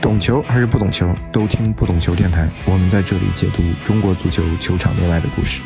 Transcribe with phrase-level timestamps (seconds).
[0.00, 2.48] 懂球还是不懂球，都听不懂球电台。
[2.64, 5.60] 我们在这里解读中国足球球场内外的故事。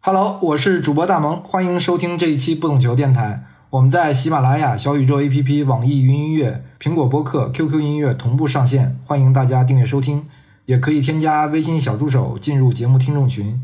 [0.00, 3.44] Hello，我是主播大萌，欢迎收听这一期不懂球电台。
[3.70, 10.26] 我们在喜马拉雅、小宇宙 APP、网易云音乐、苹果播客、QQ 音乐同步上线，欢迎大家订阅收听，
[10.66, 13.62] 也可以添加微信小助手进入节目听众群。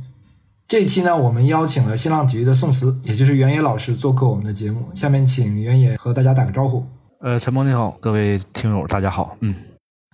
[0.69, 4.91] 这一期呢，我们邀请了新浪体育的宋慈，也就是袁野老师做客我们的节目。
[4.97, 6.85] 下面请袁野和大家打个招呼。
[7.21, 9.37] 呃，陈萌你好，各位听友大家好。
[9.43, 9.55] 嗯，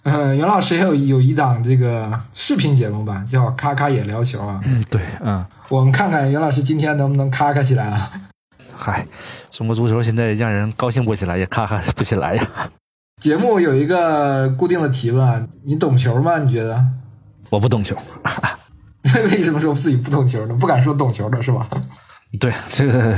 [0.02, 4.60] 嗯，袁老师也有有一档这个视频节目吧，叫“咔咔也聊球”啊。
[4.66, 8.12] 嗯，对，嗯，我们看看袁老师今天能不能咔咔起来啊？
[8.76, 9.06] 嗨，
[9.48, 12.46] 中国足球现在让人高兴不起来，也咔咔不起来呀。
[13.22, 16.40] 节目有一个固定的提问啊，你懂球吗？
[16.40, 16.84] 你觉得？
[17.48, 17.96] 我不懂球。
[19.30, 20.54] 为什么说自己不懂球呢？
[20.54, 21.68] 不敢说懂球的是吧？
[22.38, 23.16] 对这个。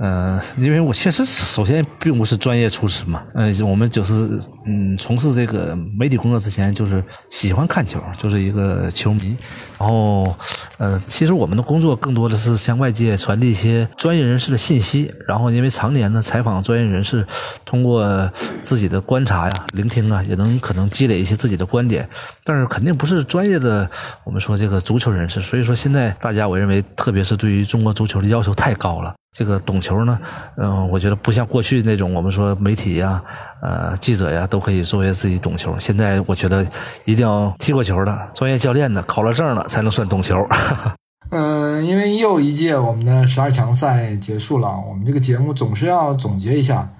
[0.00, 9.36] 呃，因为我确实首先并不是专业厨师嘛，呃，我们就是嗯，从事这个媒体工作之前就是喜欢看球，就是一个球迷。
[9.78, 10.34] 然后，
[10.78, 15.12] 呃，其实我们的工作更多的是向外界传递一些专业人士的信息。
[15.28, 17.26] 然后，因为常年呢采访专业人士，
[17.66, 18.30] 通过
[18.62, 22.08] 自己的观察呀、聆听啊，也能可能积累一些自己的观点。
[22.42, 23.90] 但是肯定不是专业的，
[24.24, 25.42] 我们说这个足球人士。
[25.42, 29.14] 所以说现在大家，我认为特别是对于中国足球的要求太高了。
[29.32, 30.18] 这个懂球呢，
[30.56, 33.22] 嗯，我觉得不像过去那种，我们说媒体呀、
[33.62, 35.76] 呃记者呀，都可以作为自己懂球。
[35.78, 36.66] 现在我觉得
[37.04, 40.44] 一定要踢过球的、专业教练的、考了证了，才能算懂球。
[41.30, 46.90] 嗯，因为又一届我们的十二强赛结束了，我们这个节目总是要总结一下。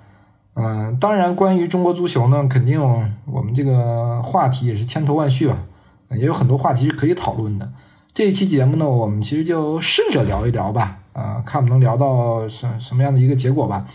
[0.54, 2.80] 嗯，当然，关于中国足球呢，肯定
[3.26, 5.56] 我们这个话题也是千头万绪吧，
[6.10, 7.72] 也有很多话题是可以讨论的。
[8.14, 10.98] 这一期节目呢，我们其实就试着聊一聊吧。
[11.12, 13.86] 啊，看我们能聊到什什么样的一个结果吧。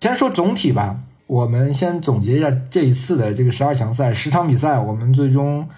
[0.00, 5.68] 先说总体吧，我们先总结一下这一次的这个十二强赛十场比赛，我们最终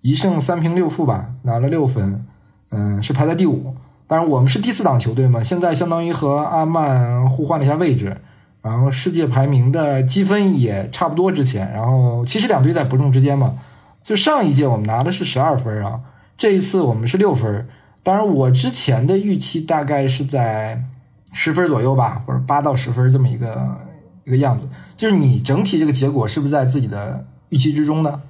[0.00, 2.24] 一胜三平六负吧，拿了六分，
[2.70, 3.74] 嗯，是排在第五。
[4.06, 8.16] 当然，我们是第四档球队嘛，现在相当于和阿曼互换了一下位置，
[8.62, 11.72] 然后世界排名的积分也差不多之前。
[11.72, 13.56] 然后其实两队在伯仲之间嘛，
[14.02, 16.00] 就上一届我们拿的是十二分啊，
[16.38, 17.66] 这一次我们是六分。
[18.06, 20.80] 当然，我之前的预期大概是在
[21.32, 23.76] 十分左右吧，或者八到十分这么一个
[24.22, 24.68] 一个样子。
[24.96, 28.22] 就是你整体这个结果是不是在自己的预期之中呢？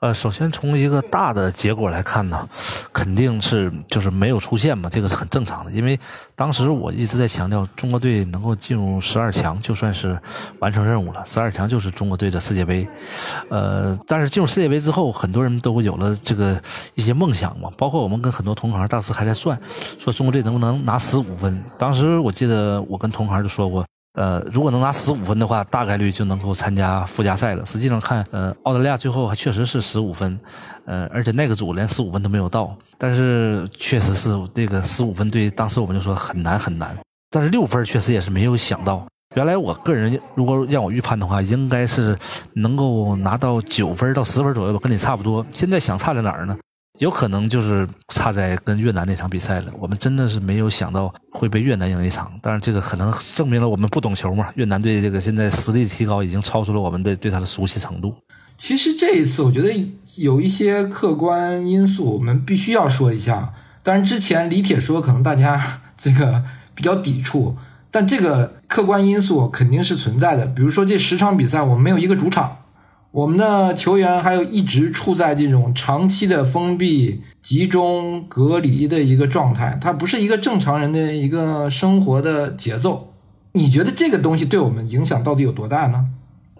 [0.00, 2.48] 呃，首先从一个大的结果来看呢，
[2.90, 5.70] 肯定是就是没有出现嘛，这个是很正常的。
[5.70, 6.00] 因为
[6.34, 10.18] 当时我一直在强调，中国队能够进入十二强，就算是
[10.58, 11.22] 完成任务了。
[11.26, 12.88] 十二强就是中国队的世界杯，
[13.50, 16.58] 呃，但是进入世界杯之后，很多人都有了这个
[16.94, 19.60] 一些梦想嘛，包括我们跟很多同行当时还在算，
[19.98, 21.62] 说中国队能不能拿十五分。
[21.76, 23.84] 当时我记得我跟同行就说过。
[24.14, 27.64] 呃，如果能拿十五分的话，大概率就能够参加附加赛了。
[27.64, 30.38] 实际上看，呃，澳大利亚最后还确实是十五分，
[30.84, 32.76] 呃，而且那个组连十五分都没有到。
[32.98, 36.96] 但是确实是这个十五分对当时我们就说很难很难。
[37.30, 39.06] 但是六分确实也是没有想到。
[39.36, 42.18] 原来我个人如果让我预判的话，应该是
[42.54, 45.46] 能够拿到九分到十分左右吧，跟你差不多。
[45.52, 46.56] 现在想差在哪儿呢？
[47.00, 52.30] 有可能就是差在跟越南那场比赛了，我们真的是没有想到会被越南赢一场。
[52.42, 54.48] 但是这个可能证明了我们不懂球嘛。
[54.54, 58.14] 越南队这个现在实力提高，已经超出了我们的对他的熟悉程度。
[58.58, 59.72] 其实这一次，我觉得
[60.16, 63.54] 有一些客观因素，我们必须要说一下。
[63.82, 66.44] 当然，之前李铁说可能大家 这个
[66.74, 67.56] 比较抵触，
[67.90, 70.44] 但这个客观因素肯定是存在的。
[70.44, 72.58] 比如说这十场比赛，我们没有一个主场。
[73.12, 83.12] 我们的球员还有一直处在这种长期的封闭、集中隔离的一个状态，它不是一个正常人的一个生活的节奏。
[83.52, 86.06] 你觉得这个东西对我们影响到底有多大呢？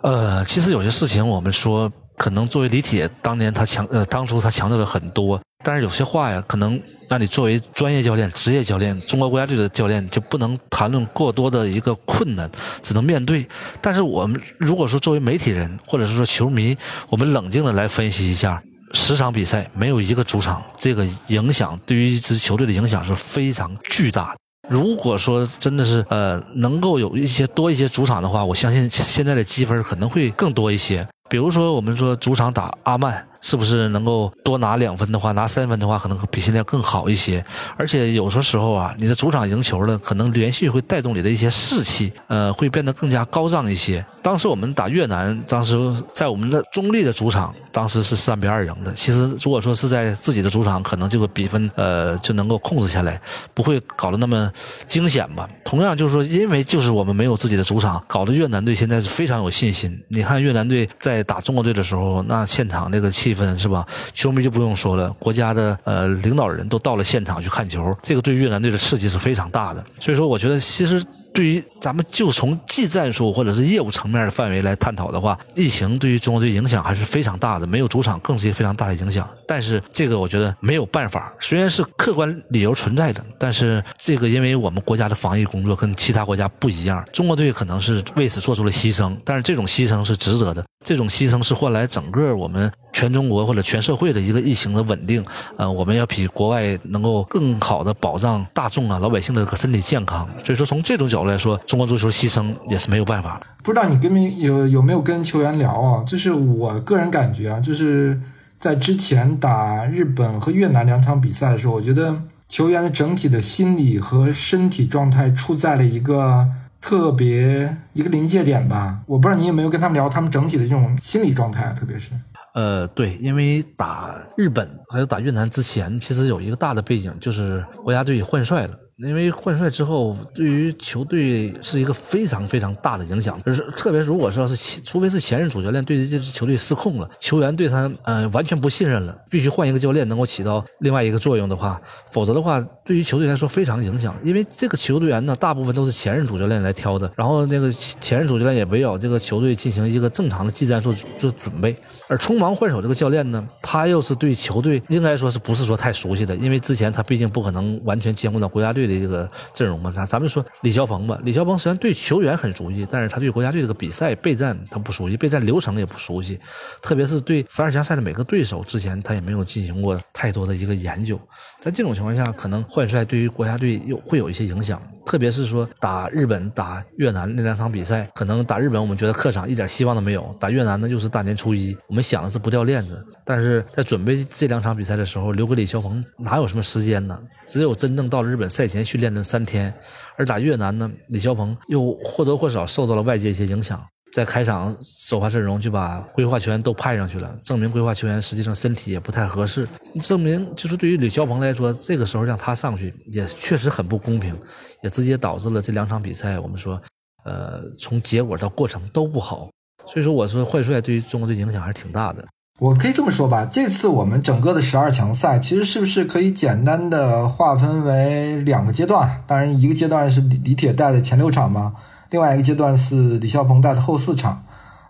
[0.02, 5.40] 呃，其实有些事情我们说，可能作为李铁当年他强呃当初他强调了很多。
[5.62, 12.50] 但是有些话呀，可能让你作为专业教练、职业教练、中国国家队的教练，就不能谈论过多的一个困难，
[12.82, 13.46] 只能面对。
[13.80, 16.76] 但是我们如果说作为媒体人，或者是说球迷，
[17.08, 18.62] 我们冷静的来分析一下，
[18.94, 24.38] 十场比赛没有一个主场，这个影响对于一支球队的影响是非常巨大的。
[24.68, 31.06] 如果说真的是呃能够有一些多一些主场的话，我相信现在的积分可能会更多一些。
[31.28, 33.29] 比如说我们说主场打阿曼。
[33.40, 37.44] 是不是能够多拿两分的话，拿三分的话，可能比现在更好一些。
[37.76, 44.04] 而且有些时候啊，你的主场赢球了，可能连续会带动你的一些士气，呃，会变得更加高涨一些。
[44.22, 45.76] 当时我们打越南，当时
[46.12, 48.92] 在我们的中立的主场，当时是三比二赢的。
[48.92, 53.20] 其实如果说是在自己的主场，可能这个比分呃就能够控制下来，
[53.54, 54.52] 不会搞得那么
[54.86, 55.48] 惊险吧。
[55.64, 59.98] 同样就是说，因为就是我们没有自己的主场，搞得越南队现在是非常有信心。
[60.08, 63.86] 你看越南队在打中国队的时候，那现场那个气氛是吧？
[64.12, 69.82] 球迷就不用说了，国家的呃领导人都到了现场去看球，这个对越南队的刺激是非常大的。
[69.98, 71.02] 所以说，我觉得其实。
[71.32, 79.28] 对于咱们就从技战术或者是业务层面的范围来探讨的话，疫情对于中国队影响还是非常大的，没有主场更是一个非常大的影响。
[79.46, 90.64] 但是这个我觉得没有办法，虽然是客观理由存在的，但是这个因为我们国家的防疫工作跟其他国家不一样，中国队可能是为此做出了牺牲，但是这种牺牲是值得的。
[90.82, 95.24] 这种牺牲是换来整个我们全中国或者全社会的一个疫情的稳定，
[95.56, 100.26] 呃，我们要比国外能够更好的保障大众啊老百姓的个身体健康。
[100.42, 103.46] 所以说，从这种角度来说，中国足球牺牲也是没有办法的。
[103.62, 106.02] 不知道你跟没有有没有跟球员聊啊？
[106.04, 108.18] 就是我个人感觉啊，就是
[108.58, 116.48] 在之前打日本和越南两场比赛的时候，我觉得球员的整体的心理和身体状态处在了一个。
[116.80, 122.12] 特别一个临界点吧，我不知道你有没有跟他们聊他们整体的这种心理状态，特别是，
[122.54, 128.74] 呃，对，因为打日本还有打越南之前，其实有一个大的背景，就是国家队换帅了。
[129.02, 133.40] 因为换帅之后，对于球队是一个非常非常大的影响。
[133.44, 141.80] 就是特别如果说是，除非是前任主教练对这支球队失控了，球员对他呃完全不信任了，必须换一个教练能够起到另外一个作用的话，
[142.10, 144.14] 否则的话，对于球队来说非常影响。
[144.22, 151.74] 因为这个球队员呢，大部分都是前任主教练来挑的，然后那个前任主教练也围绕这个球队进行一个正常的技战术做准备，
[152.06, 158.89] 而匆忙换手这个教练呢，他又是对球队应该说是不是说太熟悉的，因为之前他毕竟不可能完全兼顾到国家队。
[158.94, 166.38] 的这个阵容嘛，咱咱们说李霄鹏吧，李霄鹏虽然对球员很熟悉，但是他对国家队这个比赛备战他不熟悉，备战流程也不熟悉，
[166.82, 171.18] 特别是对十二强赛的每个对手，之前他也没有进行过太多的一个研究。
[171.60, 174.80] 在这种情况下，可能换帅对于国家队又会有一些影响。
[175.10, 183.04] 特别是说打日本、打越南那两场比赛，可能打日本我们觉得客场一点希望都没有，打越南呢又是大年初一，我们想的是不掉链子。
[183.24, 187.20] 但是在准备这两场比赛的时候，留给李霄鹏哪有什么时间呢？
[187.44, 189.74] 只有真正到日本赛前训练的三天，
[190.16, 193.84] 而打越南呢，李霄鹏又或多或少受到了外界一些影响。
[194.12, 199.68] 在开场首发阵容就把规划球员都派上去了，证明规划球员实际上身体也不太合适。
[200.00, 204.36] 证明就是对于李霄鹏来说，这个时候让他上去也确实很不公平，
[204.82, 206.80] 也直接导致了这两场比赛我们说，
[207.24, 209.48] 呃，从结果到过程都不好。
[209.86, 212.24] 所以说，我说换帅对于中国队影响还是挺大的。
[212.58, 219.22] 我可以这么说吧，这次我们整个的十二强赛其实是不是可以简单的划分为两个阶段？
[219.26, 221.74] 当然，一个阶段是李李铁带的前六场嘛。
[222.10, 224.44] 另外一个阶段是李霄鹏带的后四场，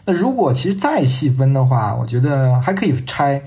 [0.07, 3.43] 那如果其实再细分的话，我觉得还可以拆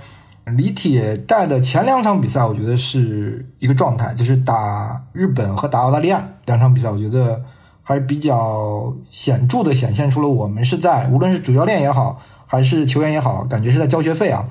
[0.45, 7.41] 李铁带的前两场比赛，我觉得是一个状态，就是打日本和打澳大利亚两场比赛，我觉得
[7.81, 14.45] 还是比较显著的显现出了我们是在无论是主教练也好，还是球员也好，感觉是在交学费啊。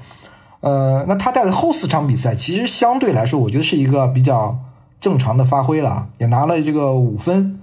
[0.60, 4.58] 呃，那他带的后四场比赛，其实相对来说，我觉得是一个比较
[5.00, 7.60] 正常的发挥了，也拿了这个五分。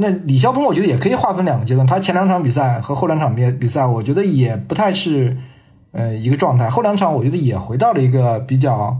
[0.00, 1.86] 那李霄鹏，我觉得也可以划分两个阶段。
[1.86, 5.36] 他前两场比赛和后两场比比赛，我觉得也不太是，
[5.92, 6.70] 呃，一个状态。
[6.70, 8.96] 后两场我觉得也回到了一个比较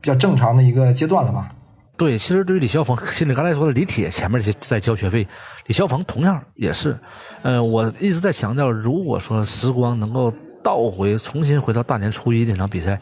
[0.00, 1.50] 比较正常的一个阶段了吧。
[1.96, 5.26] 对，其实对于李霄鹏，像你刚才说的李铁前面在交学费，
[5.66, 6.98] 李霄鹏同样也是。
[7.42, 13.00] 呃，我一直在强调，如果说时光能够倒回，重新回到大年初一那场比赛，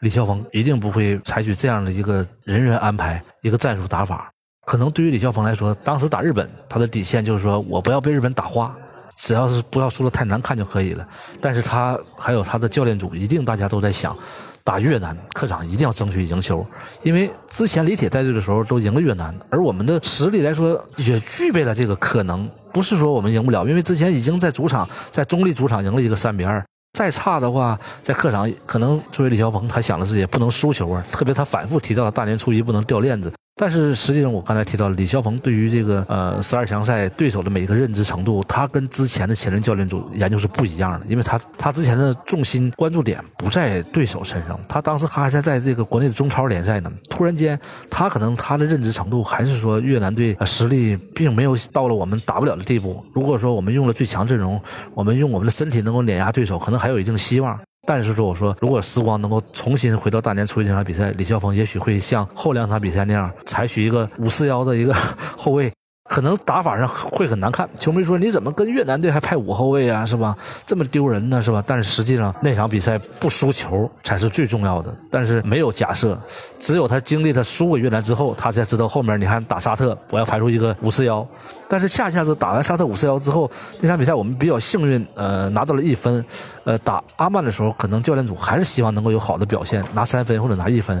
[0.00, 4.30] 李霄鹏一定不会采取这样的一个人员安排、一个战术打法。
[4.66, 8.74] 可能对于李霄鹏来说，当时打日本，他的底线就是说我不要被日本打花，
[9.16, 11.06] 只要是不要输的太难看就可以了。
[11.40, 14.16] 但是他还有他的教练组，一定大家都在想，
[14.62, 16.64] 打越南客场一定要争取赢球，
[17.02, 33.32] 因为之前李铁带队的时候都赢了越南，而我们的实力来说也具备了这个可能，不是说我们赢不了，因为之前已经在主场在中立主场赢了一个三比二，再差的话在客场可能作为李霄鹏，他想的是也不能输球啊，特别他反复提到了大年初一不能掉链子。
[33.60, 46.90] 但是实际上，我刚才提到李霄鹏对于这个呃十二强赛对手的每一个认知程度，他跟之前的前任教练组研究是不一样的，因为他他之前的重心关注点不在对手身上，他当时他还在在这个国内的中超联赛呢。
[47.10, 53.04] 突然间，他可能他的认知程度还是说越南队实力并没有到了我们打不了的地步。
[53.12, 54.58] 如果说我们用了最强阵容，
[54.94, 57.60] 我们用我们的身体能够碾压对手，可能还有一定的希望。
[57.92, 64.94] 但是说，我说，如果时光能够重新回到大年初一这场比赛，李霄鹏也许会像后两场比赛那样，采取一个五四幺的一个
[65.36, 65.72] 后卫，
[66.08, 67.68] 可能打法上会很难看。
[67.76, 70.38] 球迷说你怎么跟越南队还派五后卫啊，是吧？
[70.64, 71.60] 这么丢人呢，是吧？
[71.66, 74.96] 但是实际上那场比赛不输球才是最重要的。
[75.10, 76.16] 但是没有假设，
[76.60, 81.26] 只有他经历他输给越南之后，他才知道后面你看打沙特，我要排出一个五四幺。
[81.70, 83.48] 但是恰恰是打完沙特五四幺之后，
[83.80, 86.24] 那场比赛我们比较幸运，呃，拿到了一分。
[86.64, 91.00] 呃，打阿曼的时候，可能教练组还是希望能够有好的表现，拿三分或者拿一分。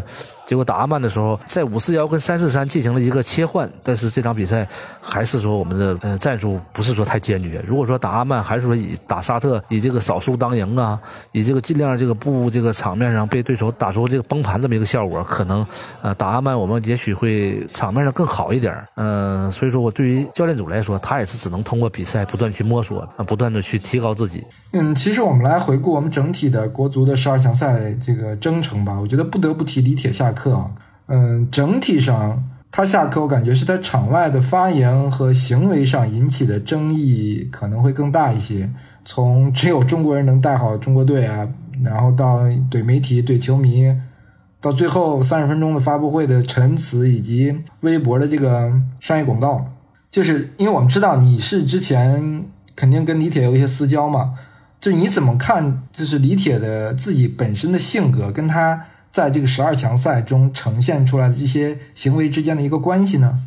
[0.50, 4.66] 结果打阿曼的时候，在五四幺跟三四三进行了一个切换，但是这场比赛
[5.00, 7.62] 还是说我们的呃战术不是说太坚决。
[7.64, 10.98] 如果说打阿曼，还是说以打沙特以这个少输当赢啊，
[11.30, 15.64] 以这个尽量这个不这个场面上被对手打出这个崩盘这么一个效果，可能
[16.02, 18.76] 呃打阿曼我们也许会场面上更好一点。
[18.96, 24.44] 嗯，所以说我对于教练组来说，他也是只能通过比赛不断去摸索，不断的去提高自己。
[24.72, 30.39] 嗯，其实我们来回顾我们整体的国足的十二强赛这个征程吧，我觉得不得不提李铁下课。
[30.40, 30.70] 课，
[31.06, 32.42] 嗯，整体上
[32.72, 38.70] 他下课，我感觉是他场外的发言和行为上引起的争议可能会更大一些。
[39.04, 41.46] 从只有中国人能带好中国队啊，
[41.82, 43.94] 然后到怼媒体、怼球迷，
[44.60, 49.66] 到最后三十分钟的发布会的陈词以及微博的这个商业广告，
[50.10, 52.44] 就是因为我们知道你是之前
[52.74, 54.34] 肯定跟李铁有一些私交嘛，
[54.80, 55.82] 就你怎么看？
[55.92, 58.86] 就是李铁的自己本身的性格跟他。
[59.12, 63.38] 在这个十二强赛中呈现出来的这些行为之间的一个关系呢？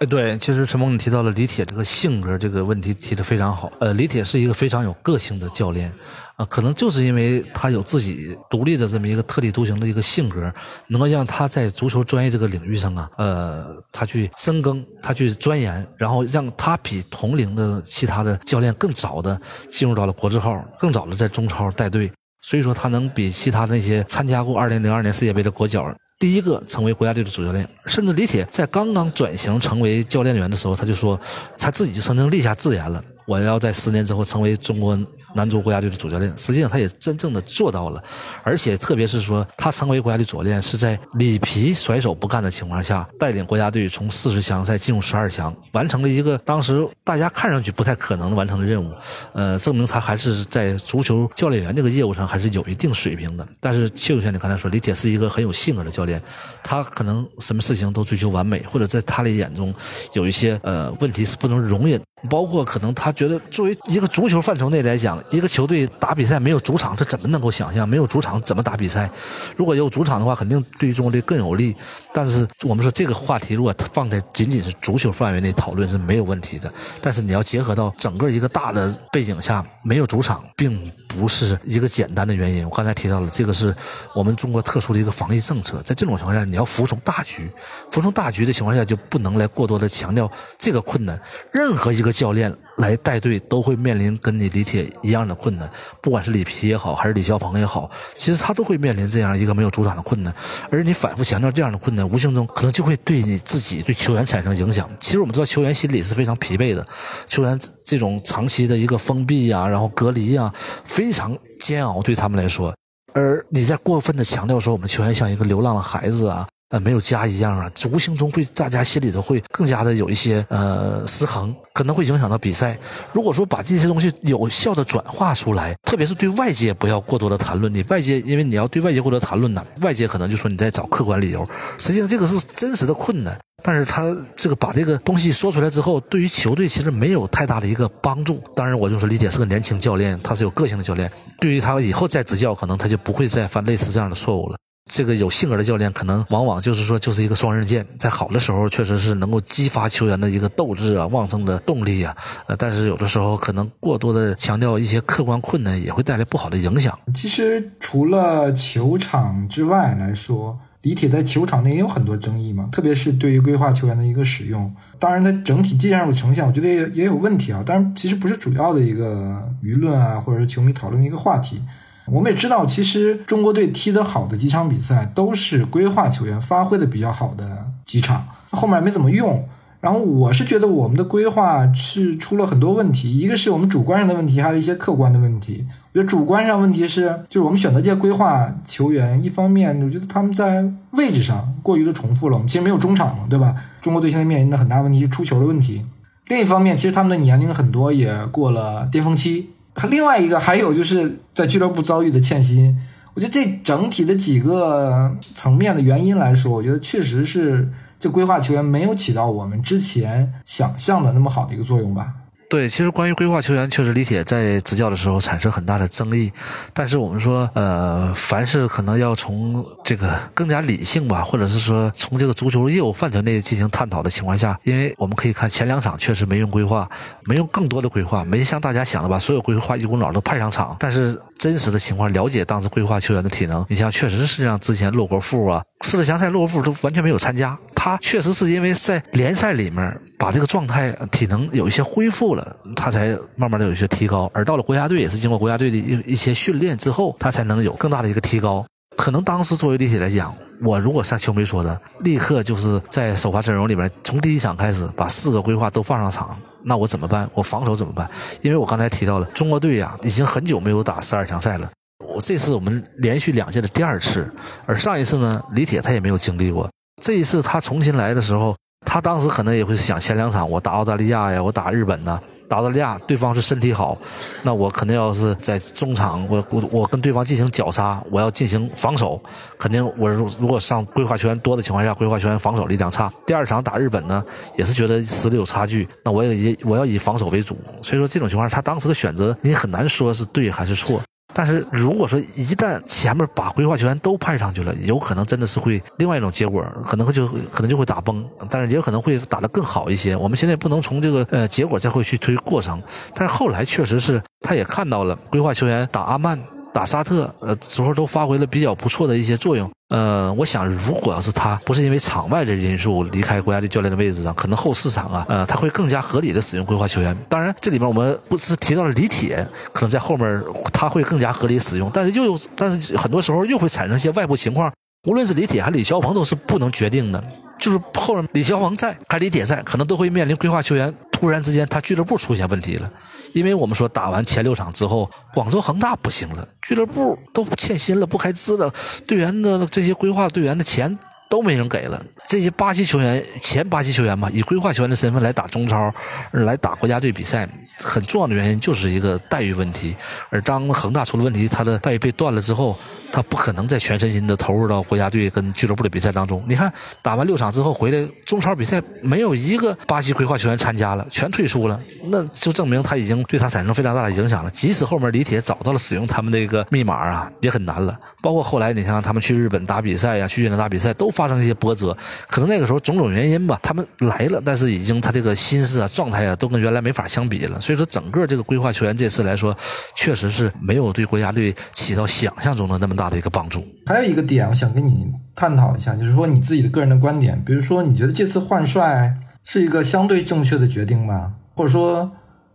[0.00, 3.70] 哎，对，其实陈梦你提到了李铁这个性格这个问题提的非常好。
[3.78, 5.92] 呃，李铁是一个非常有个性的教练
[6.34, 10.52] 啊，可能就是因为他有自己独立的这么一个特立独行的一个性格，
[10.88, 22.10] 能够让他在足球专业这个领域上啊，呃，他去深耕，他去钻研，然后让他比同龄的其他的教练更早的进入到了国字号，更早的在中超带队。
[22.46, 25.82] 所以说，他能比其他那些参加过二零零二年世界杯的国脚
[26.18, 27.66] 第一个成为国家队的主教练。
[27.86, 31.18] 甚至李铁在刚刚转型成为教练员的时候，他就说，
[31.56, 34.94] 他自己就曾经立下誓言了：我要在十年之后成为中国。
[35.34, 38.02] 男足国家队的主教练，实际上他也真正的做到了，
[38.42, 48.94] 而且特别是说他成为国家队主教练是在里皮甩手不干的情况下，带领国家队从四十强赛进入十二强，完成了一个当时大家看上去不太可能完成的任务，
[49.32, 53.46] 呃，证明他还是在足球教练员这个业务上还是有一定水平的。
[53.60, 56.22] 但是就像你刚才说，李铁是一个很有性格的教练，
[56.62, 59.74] 他可能什么事情都追求完美，或者在他的眼中
[60.12, 62.00] 有一些呃问题是不能容忍。
[62.30, 67.88] 包括可能他觉得，作为一个足球范畴内来讲，一个球队打比赛没有主场，他怎么能够想象？
[67.88, 69.10] 没有主场怎么打比赛？
[69.56, 71.76] 如果有主场的话，肯定对于中国队更有利。
[72.12, 76.72] 但是我们说这个话题，如果放在仅仅是足球范围内讨论是没有问题的。
[77.02, 82.64] 但是你要结合到整个一个大的背景下，没有主场，并不是一个简单的原因。
[82.64, 83.74] 我刚才提到了，这个是
[84.14, 85.82] 我们中国特殊的一个防疫政策。
[85.82, 87.50] 在这种情况下，你要服从大局，
[87.90, 91.20] 服从大局的情况下，就不能来过多的强调这个困难。
[91.52, 92.13] 任何一个。
[92.14, 100.34] 教练来带队都会面临跟你李铁一样的困难，不管是里皮也好，还是李霄鹏也好，其实他都会面临这样一个没有主场的困难。
[100.70, 104.88] 而你反复强调这样的困难，无形中可能就会对你自己、对球员产生影响。
[104.98, 106.86] 其实我们知道，球员心理是非常疲惫的，
[107.26, 110.52] 球员这种长期的一个封闭呀，然后隔离呀，
[110.84, 112.74] 非常煎熬，对他们来说。
[113.12, 116.46] 而你在过分的强调说，我们球员像一个流浪的孩子啊。
[116.74, 122.76] 呃，没有家一样啊，无形中会大家心里头会更加的有一些呃失衡，可能会影响到比赛。
[123.12, 127.72] 如果说把这些东西有效的转化出来，特别是对外界不要过多的谈论。
[127.72, 131.48] 你外界，因为你要对外界过多谈论呢，外界可能就说你在找客观理由。
[131.78, 138.42] 实际上这个是真实的困难，但是他这个把这个东西说出来之后，对于球队其实没有太大的一个帮助。
[138.56, 141.08] 当然，我就说李铁是个年轻教练，他是有个性的教练，
[141.40, 144.56] 对于他以后再执教，可能他就不会再犯类似这样的错误了。
[144.90, 147.86] 这个有性格的教练，可能往往就是说，就是一个双刃剑。
[147.98, 152.14] 在好的时候，确实是能够激发球员的一个斗志啊、旺盛的动力啊。
[152.46, 156.98] 呃，但是有的时候，可能过多的强调一些客观困难，也会带来不好的影响。
[157.14, 164.70] 其实，除了球场之外来说，李铁在球场内也有很多争议嘛，特别是对于规划球员的一个使用。
[164.98, 167.62] 当然，他整体技战术呈现，我觉得也也有问题啊。
[167.64, 171.62] 当然，其实不是主要的一个舆论啊，或者是球迷讨论的一个话题。
[172.06, 179.48] 我们也知道，其实中国队踢得好的几场比赛，都是规划球员发挥的比较好的几场，后面没怎么用。
[179.80, 185.66] 然后我是觉得我们的规划是出了很多问题，一个是我们主观上的问题，还有一些客观的问题。
[185.92, 193.54] 我觉得主观上问题是，就是我们选择这些规划球员，一方面我觉得他们在位置上过于的重复了，我们其实没有中场嘛，对吧？
[193.82, 195.84] 中国队现在面临的很大问题是出球的问题。
[196.28, 199.50] 另一方面，其实他们的年龄很多也过了巅峰期。
[199.90, 202.76] 另外一个还有就是在俱乐部遭遇的欠薪，
[203.14, 212.14] 我觉得这整体的几个层面的原因来说，我觉得确实是这规划球员没有起到我们之前想象的那么好的一个作用吧。
[212.48, 216.30] 对，其实关于规划球员，确实李铁在执教的时候产生很大的争议。
[216.72, 226.88] 但是我们说，呃，凡是可能要从这个更加理性吧，或者是说从这个足球业务范畴内进行探讨的情况下，因为我们可以看前两场确实没用规划，
[227.24, 230.76] 没用更多的规划，没像大家想的把所有规划一股脑都派上场。
[230.78, 240.00] 但是真实的情况，了解当时规划球员的体能，你像确实是让之前洛国富啊、四十强赛洛国富都完全没有参加，他确实是因为在联赛里面。
[240.16, 244.30] 把这个状态、体能有一些恢复了，他才慢慢的有一些提高。
[244.32, 248.64] 而到了国家队，也是经过国家队的一一些训练之后，他才能有更大的一个提高。
[248.96, 257.28] 可能当时作为李铁来讲，我如果像球迷说的，立刻就是在首发阵容里面，从第一场开始把四个规划都放上场，那我怎么办？
[257.34, 258.08] 我防守怎么办？
[258.40, 261.70] 因为我刚才提到了，中国队呀，已经很久没有打十二强赛了。
[262.06, 264.32] 我这次我们连续两届的第二次，
[264.64, 266.70] 而上一次呢，李铁他也没有经历过。
[267.04, 268.56] 这一次他重新来的时候。
[268.86, 272.20] 他当时可能也会想，前两场我打澳大利亚呀，我打日本呢，
[272.50, 273.96] 打澳大利亚对方是身体好，
[274.42, 279.20] 那我肯定要是在中场，我我我跟对方进行绞杀，我要进行防守，
[279.58, 283.10] 肯定我如果上规划球员多的情况下，规划球员防守力量差。
[283.26, 284.22] 第二场打日本呢，
[284.58, 287.56] 也是觉得实力有差距，那我也以我要以防守为主。
[287.80, 291.00] 所以说这种情况，他当时的选择你很难说是对还是错。
[291.34, 300.16] 但是如果说一旦前面把规划球员都派上去了，有可能真的是会另外一种结果，可能就可能就会打崩，但是也可能会打得更好一些。
[300.16, 302.80] 我们现在不能从这个呃结果再会去推过程，
[303.14, 306.53] 但是后来确实是他也看到了规划球员打阿曼。
[306.74, 309.70] 打沙特，呃，时候都发挥了比较不错的一些作用。
[309.90, 317.16] 呃，我想，如果要是他不是因为场外的因素离开国家队教练的位置上，可能后四场啊，呃，他会更加合理的使用规划球员。
[317.28, 324.72] 当然，这里面我们不是提到了李铁，可能在后面他会更加合理使用，但是又，但是很多时候又会产生一些外部情况，
[325.06, 327.22] 无论是李铁还是李霄鹏都是不能决定的。
[327.56, 332.90] 就是后面李霄鹏在还是李铁在，可能都会面临规划球员突然之间他俱乐部出现问题了。
[333.34, 338.72] 因为我们说打完前六场之后，广州恒大不行了，俱乐部都欠薪了，不开资了，
[339.06, 340.96] 队员的这些规划队员的钱
[341.28, 342.02] 都没人给了。
[342.28, 345.92] 这些巴西球员，前巴西球员嘛，以规划球员的身份来打中超，
[346.32, 347.48] 来打国家队比赛，
[347.78, 349.94] 很重要的原因就是一个待遇问题。
[350.30, 352.76] 而当恒大出了问题，他的待遇被断了之后。
[353.12, 356.44] 他不可能再全身心的投入到国家队跟俱乐部的比赛当中。
[356.48, 364.50] 你看，打完六场之后回来，中超比赛没有一个巴西规划球员参加了，全退出了，那就证明他已经对他产生非常大的影响了。
[364.50, 367.96] 即使后面李铁找到了使用他们的一个密码啊，也很难了。
[368.24, 371.96] 包括后来你像他们去日本打比赛呀，去越南打比赛，都发生一些波折。
[372.26, 377.60] 可能那个时候种种原因吧，他们来了，但是已经他这个心思啊、状态啊，都跟原来没法相比了。
[377.60, 379.56] 所以说，整个这个规划球员这次来说，
[379.94, 383.04] 确实是没有对国家队起到想象中的那么大。
[383.04, 383.62] 的一个帮助。
[383.84, 387.38] 还有一个点，我想跟你探讨一下，就是说你自己的个人的观点。
[387.44, 391.34] 比如说，你觉得这次换帅是一个相对正确的决定吗？
[391.54, 392.10] 或者说，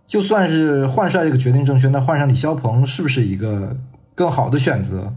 [0.08, 3.78] 就算是换帅这个决定正确，那换上李霄鹏是不是一个
[4.16, 5.14] 更好的选择？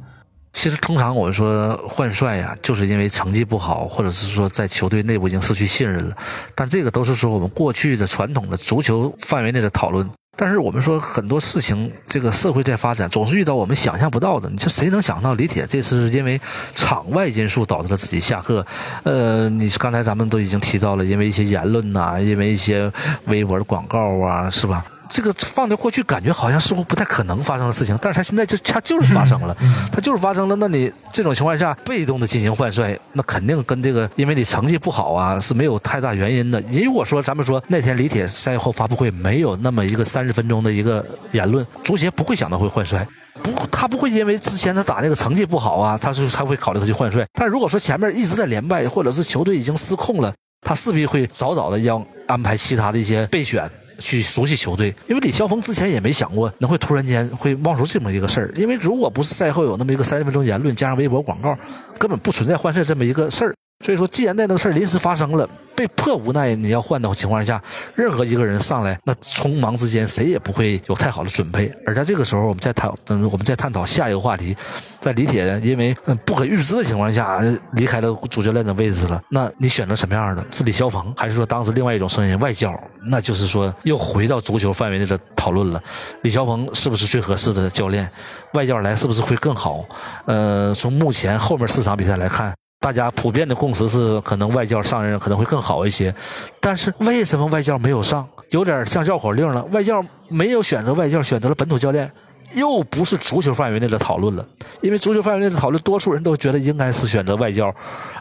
[0.53, 6.17] 其实，通常我们说换帅呀，就是因为成绩不好，或者是说在球队内部已经失去信任了。
[6.55, 10.09] 但这个都是说我们过去的传统的足球范围内的讨论。
[10.37, 14.49] 但是我们说很多事情，这个社会在发展，总是遇到我们想象不到的。
[14.49, 16.41] 你说谁能想到李铁这次是因为
[16.75, 18.65] 场外因素导致他自己下课？
[19.05, 22.91] 呃，你刚才咱们都已经提到了，因为一些言论呐，因为一些
[23.27, 24.85] 微博的广告啊，是吧？
[25.13, 29.55] 这个放在过去，感觉好像似乎不太可能发生的事情，但是他现在就他就是发生了，
[29.93, 30.57] 他就是发生了。
[30.57, 36.63] 那你这种情况下被动的进行换帅，那肯定跟这个因为你成绩不好啊是没有太大原因的。
[36.83, 43.07] 如果说咱们说那天李铁赛后发布会没有那么一个三十分钟的一个言论，足协不会想到会换帅，
[43.43, 47.27] 不，他不会因为之前他打那个成绩不好啊，他是他会考虑他去换帅。
[47.35, 50.33] 但如果说前面一直在连败，或者是球队已经失控了，
[50.67, 53.71] 他势必会早早的要安排其他的一些备选。
[53.99, 58.53] 去熟悉球队，因为李霄鹏之前也没想过能会突然间会冒出这么一个事儿。
[58.57, 61.57] 因为如果不是赛后有那么一个三十分钟言论，加上微博广告，
[61.99, 63.55] 根本不存在换帅这么一个事儿。
[63.83, 67.61] 所以说，既然那个事儿临时发生了，被迫无奈你要换的情况下，
[67.97, 71.73] 任何一个人上来，那匆忙之间谁也不会有太好的准备。
[71.85, 74.57] 而在这个时候，我们再谈，我们再探讨下一个话题，
[75.01, 75.93] 在李铁因为
[76.25, 77.41] 不可预知的情况下
[77.73, 80.47] 离开了主教练的位置了，那你选择什么样的？
[80.53, 82.73] 是李霄鹏，还是说当时另外一种声音外教？
[83.09, 85.83] 那就是说又回到足球范围内的讨论了，
[86.23, 88.09] 李霄鹏是不是最合适的教练？
[88.55, 89.85] 外教来是不是会更好？
[90.27, 92.55] 呃，从目前后面四场比赛来看。
[92.83, 96.13] 大家普遍的共识是，可能外教上任可能会更好一些，
[96.61, 98.29] 但是为什么外教没有上？
[98.51, 99.63] 有点像绕口令了。
[99.67, 102.11] 外教没有选择外教，选择了本土教练，
[102.55, 104.45] 又不是足球范围内的讨论了，
[104.81, 107.73] 因为足球范围内的讨论，多数人都觉得应该是选择外教，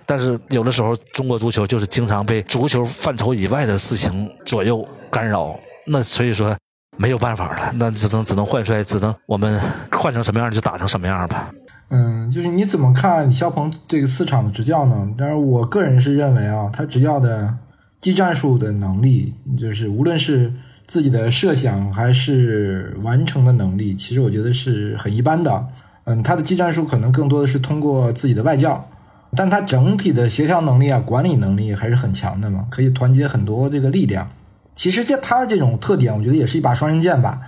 [0.06, 6.56] 但是有的时候中国足球就是经常被足球范畴以外的事情左右干扰，那所以说
[6.97, 9.60] 没有办法了，那只能只能换帅，只能我们
[9.91, 11.52] 换成什么样就打成什么样吧。
[11.93, 15.10] 嗯，就是你怎么看李霄鹏这个四场的执教呢？
[15.17, 17.54] 但是我个人是认为啊，他执教的
[17.99, 20.54] 技战术的能力，就是无论是
[20.88, 25.67] 自己的设想还是完成的能力，其实我觉得是很一般的。
[26.06, 28.88] 嗯，他的技战术可能更多的是通过自己的外教，
[29.36, 34.30] 但他整体的协调能力啊、管理能力还是很强的嘛，可以团结很多这个力量。
[34.73, 37.41] 其实这他的这种特点，我觉得也是一把双刃剑吧。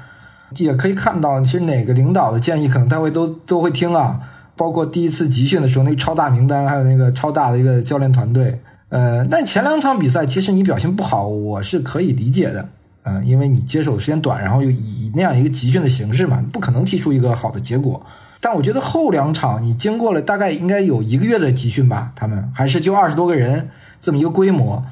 [0.58, 4.20] 也可以看到，其实哪个领导的建议，可能他会都都会听啊。
[4.56, 8.62] 包括第一次集训的时候，那个超大名单，还有那个超大的一个教练团队。
[8.90, 12.70] 呃，但前两场比赛，其实你表现不好，我是可以理解的。
[13.06, 18.06] 嗯，因为你接手的时间短，然后又以那样一个集训的形式嘛，不可能踢出一个好的结果。
[18.40, 24.84] 但我觉得后两场你经过了大概应该有一个月的集训吧，他们还是就二十多个人这么一个规模，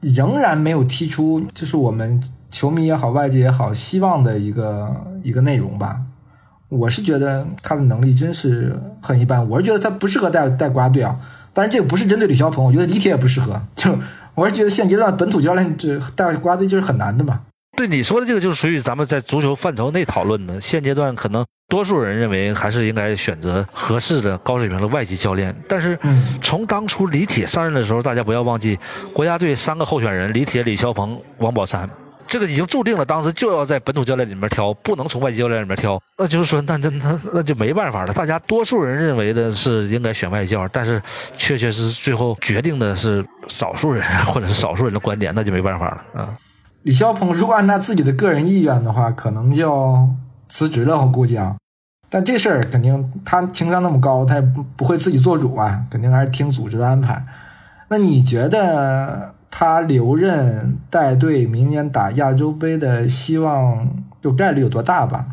[0.00, 6.00] 仍然没有踢出就是我们球迷也好，外界也好希望的一个一个内容吧。
[6.68, 11.16] 我是觉得他的能力真是很一般，我是觉得他不适合带带国家队啊。
[11.54, 13.60] 当然这个不是针对李霄鹏，我觉得李铁也不适合。
[13.74, 13.98] 就
[14.34, 17.40] 我是觉得现阶段本土教练这带国家队就是很难的嘛。
[17.76, 20.60] 对你说的这个就是属于咱们在足球范畴内讨论的。
[20.60, 25.54] 现阶段可能多数人认为还是应该选择合适的高水平的外籍教练。
[25.68, 25.98] 但是
[26.42, 28.78] 从当初李铁上任的时候，大家不要忘记
[29.12, 31.88] 国家队三个候选人：李铁、李霄鹏、王宝山。
[32.28, 36.00] 这个已经注定了，当时就要在本土教练里面挑，不能从外籍教练里面挑。
[36.18, 38.12] 那就是说，那那那那就没办法了。
[38.12, 41.02] 大家多数人认为的是应该选外教，但是
[41.38, 46.34] 确确实实最后决定的是少数人或者是少数人的观点，那就没办法了啊。
[46.82, 50.08] 李霄鹏如果按他自己的个人意愿的话，可能就
[50.48, 51.56] 辞职了，我估计啊。
[52.10, 57.24] 但这事儿肯定他情商那么高，他也不不会自己做主啊，肯定还是听组织的安排。
[57.88, 59.34] 那你觉得？
[59.58, 65.26] 他留任带队，明年打亚洲杯的希望就概率有多大吧？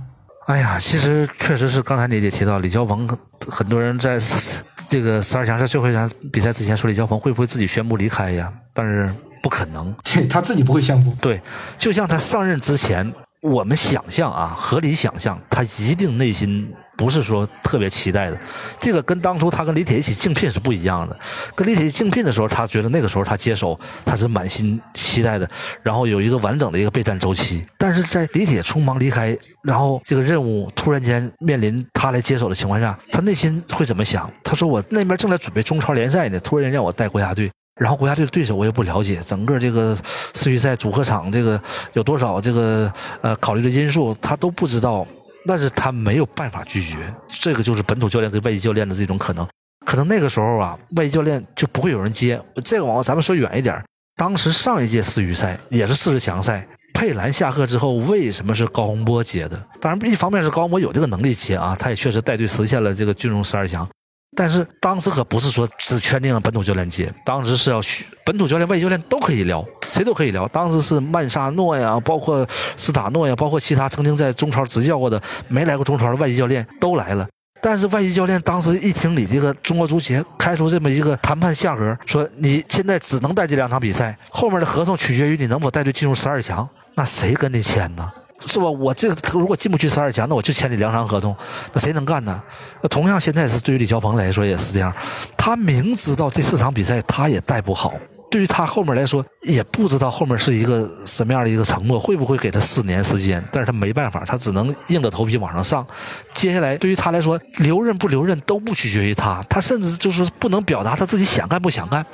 [0.47, 3.07] 哎呀，其实确实是刚才你也提到李霄鹏，
[3.47, 4.17] 很多人在
[4.89, 8.51] 这个十二强赛最后一场比赛之前说李霄鹏会不会自己宣布离开呀？
[8.73, 9.93] 但是不可能，
[10.27, 11.15] 他自己不会宣布。
[11.21, 11.39] 对，
[11.77, 16.73] 就像他上任之前，我们想象啊，合理想象，他一定内心。
[16.97, 18.39] 不是说特别期待的，
[18.79, 21.17] 这个跟当初他跟李铁一起竞聘是不一样的。
[21.53, 25.49] 跟李铁竞聘的时候，他觉得那个时候他接手，他是满心期待的，
[25.83, 27.65] 然后有一个完整的一个备战周期。
[27.77, 34.31] 但是在李铁匆忙离开，然后这个任务突然间面临他来接手的情况下，他内心会怎么想？
[34.43, 39.97] 他说：“我那边正在准备中超联赛呢，突然让我带国家队，然后国家队的对手我也不了解，整个这个
[40.33, 41.61] 世预赛主客场这个
[41.93, 45.05] 有多少这个呃考虑的因素，他都不知道。”
[45.47, 49.47] 但是他没有办法拒绝，这个就是本土教练跟外籍教练的这种可能。
[49.85, 52.41] 可能那个时候啊，外籍教练就不会有人接。
[52.63, 53.83] 这个往咱们说远一点，
[54.15, 59.63] 当时上一届世预赛也是四十强赛，佩兰下课之后，为什么是高洪波接的？
[59.79, 63.87] 当然，一方面是高洪波有这个能力接啊，他也确实带队实现了这个军容十二强。
[64.35, 70.47] 但是当时可不是说只圈定了本土教练接，当时是要去本土教练、外籍教练都可以聊，谁都可以聊。
[70.47, 72.45] 当时是曼萨诺呀，包括
[72.77, 77.27] 斯塔诺呀，包括其他曾经在中超执教过的、没来过中超的外籍教练都来了。
[77.61, 88.11] 但是外籍教练当时一听你这个中国足协开出这么一个谈判下格，说你现在只能带这两场比赛，后面的合同取决于你能否带队进入十二强，那谁跟你签呢？
[88.45, 88.65] 是吧？
[88.69, 91.35] 我这个如果进不去十二强，那我就签你两场合同，
[91.73, 92.39] 那谁能干呢？
[92.81, 94.93] 那同样，现在是对于李霄鹏来说也是这样，
[95.35, 97.95] 他明知道这四场比赛他也带不好，
[98.29, 103.43] 对于他后面来说也不知道后面是一个什么样的一个承诺，会不会给他四年时间？
[103.51, 105.85] 但是他没办法，他只能硬着头皮往上上。
[106.33, 112.05] 接下来对于他来说，留任不留任都不取决于他，他甚至就是不能表达他自己想干不想干。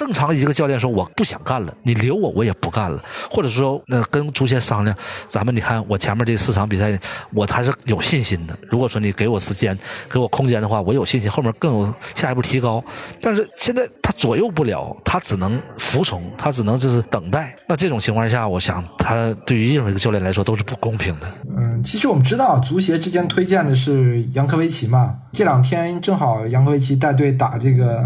[0.00, 4.96] 正常一个教练说我不想干了，你留我我也不干了，或者说那跟足协商量，
[5.28, 6.98] 咱们你看我前面这四场比赛
[7.34, 8.58] 我还是有信心的。
[8.70, 9.78] 如果说你给我时间，
[10.10, 12.82] 给我空间的话，我有信心后面更有下一步提高。
[13.20, 17.54] 但是现在他左右不了，他只能服从，他只能就是等待。
[17.68, 21.30] 那这种情况下，我想他对于任何一个教练来说都是不公平的。
[21.54, 28.02] 嗯，其实我们知道足协之前推荐的是扬科维奇嘛，这两天正好扬科维奇带队打这个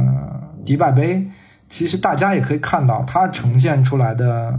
[0.66, 1.24] 迪拜杯。
[1.68, 4.59] 其实大家也可以看到，他呈现出来的，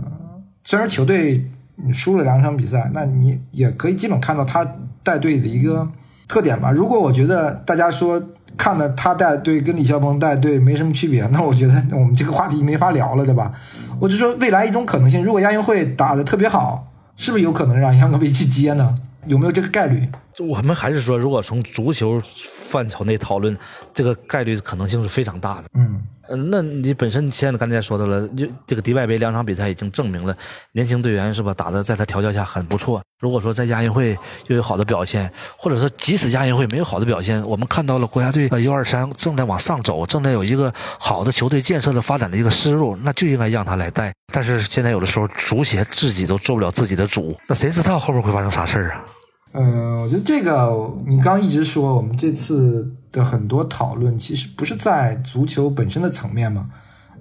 [0.63, 1.49] 虽然球队
[1.93, 4.65] 输了两场比赛，那你也可以基本看到他
[5.03, 5.87] 带队的一个
[6.27, 6.71] 特点吧。
[6.71, 8.21] 如果我觉得大家说
[8.57, 13.53] 看的他带队跟李霄鹏带队没什么区别，那我觉得我们这个话题没法聊了，对吧？
[13.99, 18.95] 我就说未来一种可能性，如果亚运会打的特别好，是不是有可能让杨科维奇接呢？
[19.25, 20.07] 有没有这个概率？
[20.37, 22.21] 我们还是说，如果从足球
[22.69, 23.57] 范畴内讨论，
[23.93, 25.63] 这个概率可能性是非常大的。
[25.73, 25.94] 嗯，
[26.29, 30.35] 嗯，那你本身现在刚才说到了，就这个迪拜杯两场比赛已经证明了
[30.71, 33.01] 年轻队员是吧，打的在他调教下很不错。
[33.21, 44.13] 如果说在亚运会又有好的表现，或者说即使亚运会没有好的表现，我们看到了国家队 U 二三正在往上走，正在有一个好的球队建设的发展的一个思路，那就应该让他来带。
[44.33, 49.05] 但是现在有的时候足协自己都做不了自己的主，那谁知道后面会发生啥事儿啊？
[49.53, 50.69] 嗯，我觉得这个
[51.07, 56.67] 你刚一直说，我们这次的很多讨论其实不是在足球本身的层面嘛，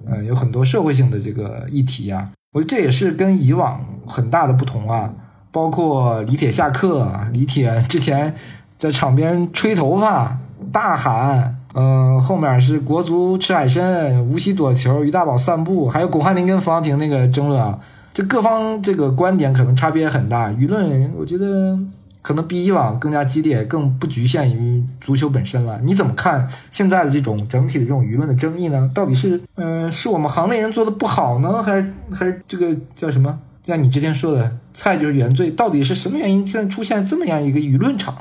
[0.07, 5.15] 嗯，有很多社会性的这个议题啊、我觉得这也是跟以往很大的不同啊。
[5.53, 8.35] 包括李铁下课，李铁之前
[8.77, 10.37] 在场边吹头发、
[10.73, 17.79] 大喊，嗯、后面是国足吃海参、无锡躲球、于大宝散步，还有巩汉林跟冯潇霆那个争论啊，
[18.13, 21.79] 这各方这个观点可能差别很大，舆论我觉得
[22.25, 25.79] 可能比以往更加激烈，更不局限于足球本身了。
[25.85, 28.91] 你怎么看现在的这种整体的这种舆论的争议呢？
[28.95, 33.39] 到底是嗯、是我们行内人做的不好呢，还是还是这个叫什么？
[33.63, 38.17] 像你之前说的“菜就是原罪”，到底是什么原因现在出现这么样一个舆论场？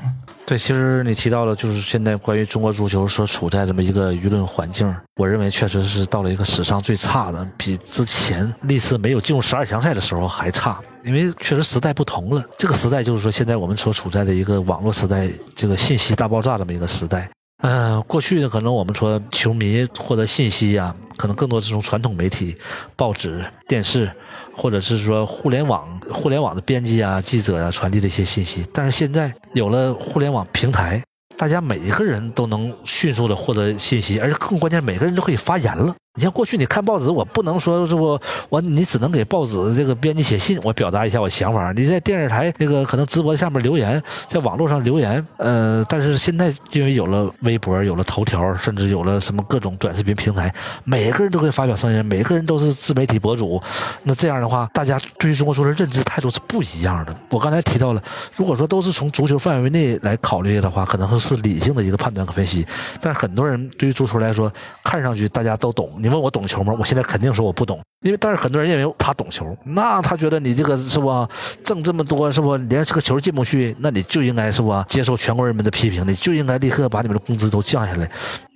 [0.46, 10.78] 对，其实你提到了，就是现在关于中国足球所处在这么一个舆论环境，我认为确实是到了一个史上最差的，比之前历次没有进入十二强赛的时候还差。
[11.02, 17.28] 因为确实时代不同了，这个时代就是说现在我们所处在的一个网络时代，这个信息大爆炸这么一个时代。
[17.66, 22.56] 嗯、过去呢，可能我们说球迷获得信息呀、可能更多是从传统媒体、
[22.96, 24.10] 报纸、电视。
[24.56, 31.02] 或者是说互联网互联网的编辑啊、记者啊传递的一些信息，但是现在有了互联网平台，
[31.36, 35.92] 大家每一个人都能迅速的获得信息，而且更关键，每个人都可以发言了。
[36.16, 38.16] 你像过去你看报纸，我不能说是不
[38.48, 41.72] 我你只能给报纸这个编辑写信，我表达一下我想法。
[41.72, 53.60] 你在电视台那个可能直播下面留言，在网络上留言，呃，但是现在因为有了微博，有了头条，甚至有了什么各种短视频平台，每个人都可以发表声音，每个人都是自媒体博主。
[54.04, 57.16] 那这样的话，大家对于中国足球的认知态度是不一样的。
[57.28, 58.00] 我刚才提到了，
[58.36, 62.64] 如果说都是从足球范围内来考虑的话，可能是理性的一个判断和分析。
[63.00, 64.52] 但是很多人对于足球来说，
[64.84, 65.90] 看上去大家都懂。
[66.04, 66.76] 你问我懂球吗？
[66.78, 71.28] 我现在肯定说我不懂，因为但是很多人认为他懂球，那他觉得你这个是不
[71.64, 78.08] 挣这么多是不连这个球进不去，那你就应该是不接受全国人民的批评，你就应该立刻把你们的工资都降下来。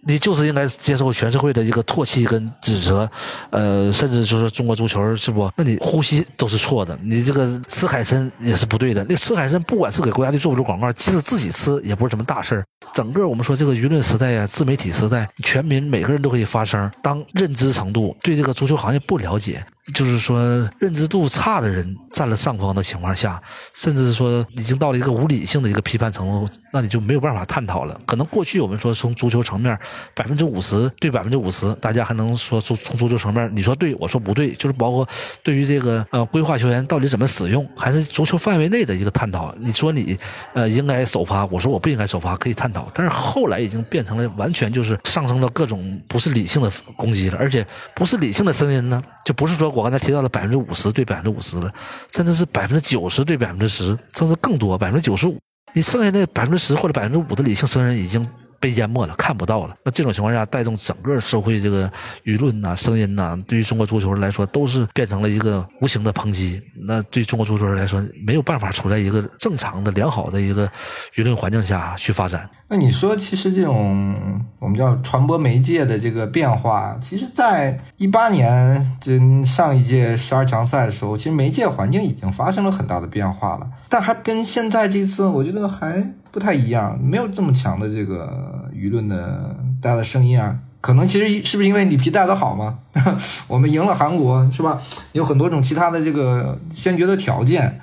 [0.07, 3.11] 你就是应该接受全社会的一个唾弃跟指责，
[3.51, 5.51] 呃，甚至就是中国足球是不？
[5.57, 9.05] 那你呼吸都是错的，你这个吃海参也是不对的。
[9.07, 12.65] 那吃海参不管是给国家队做不做广告，即使自己吃也不是什么大事儿。
[12.95, 16.91] 整个我们说这个舆论时代呀、自媒体时代，全民每个人都可以发声。
[17.03, 19.78] 当认知程度对这个足球行业不了解，了解。
[19.95, 20.39] 就是说
[20.79, 23.41] 认知度差的人占了上风的情况下，
[23.75, 27.99] 甚至是说已经到了一个无理性的一个批判程度，那你就没有办法探讨了。
[28.07, 29.79] 可能过去我们说从足球层面
[30.15, 35.09] 百分之五十对百分之五十，大家还能说从从足球层面你说对，我说不对，就是包括
[35.43, 39.55] 对于这个呃规划球员到底怎么使用，还是足球范围内的一个探讨。
[39.59, 40.19] 你说你
[40.53, 42.89] 呃应该首发，我说我不应该首发，可以探讨。
[42.93, 51.73] 但是后来已经变成了完全就是上升到各种不是理性的攻击了，而且不是理性的声音呢，就不是说我刚才提到了百分之五十对百分之五十了，
[52.13, 55.39] 甚至是百分之九十对百分之十，甚至更多百分之九十五。
[55.73, 58.29] 你剩下那百分之十或者百分之五的理性声音已经
[58.61, 59.77] 被淹没了，看不到了。
[59.85, 61.91] 那这种情况下，带动整个社会这个
[62.25, 66.61] 舆论呐、声音呐、对于中国足球来说，都是变成了一个无形的抨击。
[66.87, 70.67] 那对中国足球来说，没有办法处在一个正常的、良好的一个
[71.15, 72.49] 舆论环境下去发展。
[72.69, 90.57] 那你说，其实这种我们叫传播媒介的这个变化，其实，在一八年这上一届十二强赛的时候，其实媒介环境已经发生了很大的变化了，但还跟现在这次，我觉得还不太一样，没有这么强的这个舆论的大家的声音啊。
[90.81, 92.79] 可能其实是不是因为里皮带的好嘛？
[93.49, 94.81] 我们赢了韩国是吧？
[95.11, 97.81] 有很多种其他的这个先决的条件。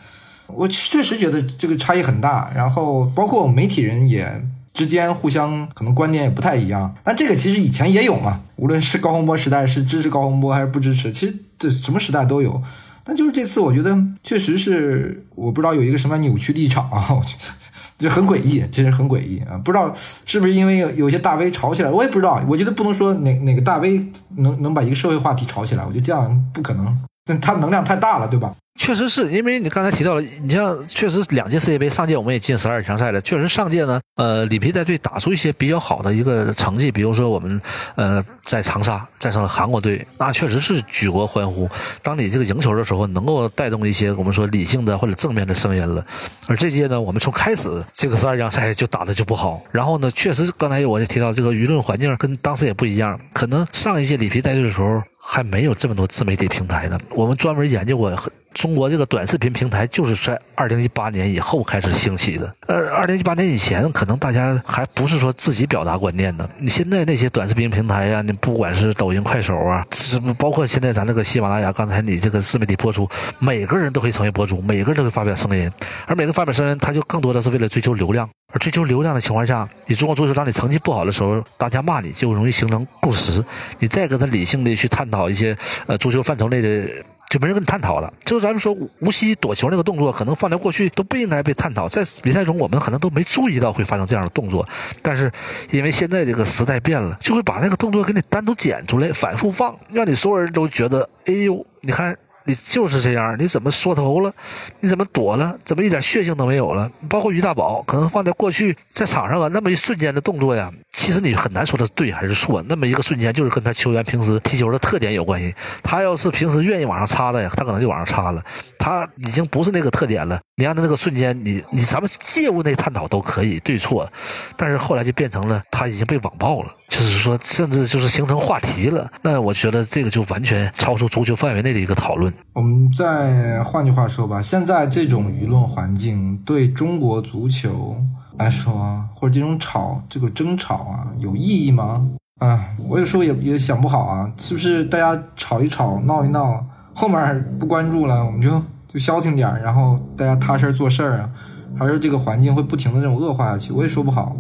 [0.48, 4.42] 我确实觉得这个差异很大，然后包括我们媒体人也
[4.72, 6.96] 之间互相可能观点也不太一样。
[7.04, 12.64] 但这个其实以前也有嘛，无论是高洪波时代是支持高洪波还是不支持，其实这什么时代都有。
[13.08, 17.54] 但就是这次，我觉得确实是我不知道有一个什么扭曲立场啊，我觉得
[18.00, 19.56] 就很诡异，其实很诡异啊。
[19.64, 19.94] 不知道
[20.26, 22.44] 是不是因为有有些大 V 吵起来，我也不知道。
[22.50, 26.98] 我觉得不能说哪哪个大 V 能能把一个社会话题吵起来，我觉得这样不可能。
[27.26, 28.56] 但他能量太大了，对吧？
[28.78, 33.22] 确实是因为你刚才提到了，你像确实两届世界杯，上届我们也进十二强赛了。
[33.22, 37.60] 确实上届呢，呃，里皮带队打出一些比较好的一个成绩，比如说我们
[37.96, 41.70] 呃在长沙战胜了韩国队，那确实是举国欢呼。
[42.04, 46.06] 当你这个赢球的时候，能够带动一些我们说理性的或者正面的声音了。
[46.48, 58.14] 而这届呢，我们从开始这个十二强赛就打的就不好，然后呢，确实刚才我也提到这个舆论环境跟当时也不一样，可能上一届里皮带队的时候还没有这么多自媒体平台呢，我们专门研究过。
[58.56, 62.56] 中国这个短视频平台就是在二零一八年以后开始兴起的。
[62.68, 66.50] 呃，二零一八年以前，可能大家还不是说自己表达观念呢。
[66.58, 73.08] 你现在那些短视频平台呀，你不管是抖音、快手啊，是不包括现在咱这个喜马拉雅，刚才你这个自媒体播出，
[73.40, 75.70] 每个人都可以成为博主，每个人都会发表声音，
[76.08, 78.28] 而每个发表声音，他就更多的是为了追求流量。
[78.54, 83.44] 而追求流量的情况下，你中国足球当你成绩不好的时候，大家骂你就容易形成共识。
[83.80, 86.90] 你再跟他理性的去探讨一些呃足球范畴内的。
[87.36, 88.14] 就没人跟你探讨了。
[88.24, 91.86] 就咱们说无锡躲球那个动作，可能放在过去都不应该被探讨。
[91.86, 94.66] 在比赛中，我们可能都没注意到会发生这样的动作。
[95.02, 95.30] 但是，
[95.70, 102.18] 因为现在这个时代变了，就会把那个动作给你单独剪出来，反复放，让你所有人都觉得，哎呦，你看。
[102.46, 104.32] 你就是这样，你怎么缩头了？
[104.80, 105.58] 你怎么躲了？
[105.66, 106.90] 怎么一点血性都没有了？
[107.10, 112.64] 包括于大宝，可能放在过去在场上啊，那么一瞬间的动作呀，其实你很难说他对还是错。
[112.68, 115.54] 那么一个瞬间，就是跟他球员平时踢球的特点有关系。
[115.82, 118.44] 他要是平时愿意往上插的呀，他可能就往上插了。
[118.78, 120.40] 他已经不是那个特点了。
[120.58, 124.08] 你让他那个瞬间，你你咱们借物那探讨都可以对错，
[124.56, 126.70] 但是后来就变成了他已经被网暴了。
[126.96, 129.12] 就是说，甚至就是形成话题了。
[129.22, 132.34] 那我觉得这个就完全超出足球范围内的一个讨论。
[132.54, 137.98] 我们再换句话说吧，现在这种舆论环境对中国足球
[138.38, 142.08] 来说，或者这种吵这个争吵啊，有意义吗？
[142.40, 151.30] 啊，我有时候也也想不好啊，是不是大家吵一吵、闹一闹，后面不关注了，我们就就消停点，然后大家踏实做事儿啊，
[151.78, 153.74] 还是这个环境会不停的这种恶化下去？
[153.74, 154.34] 我也说不好。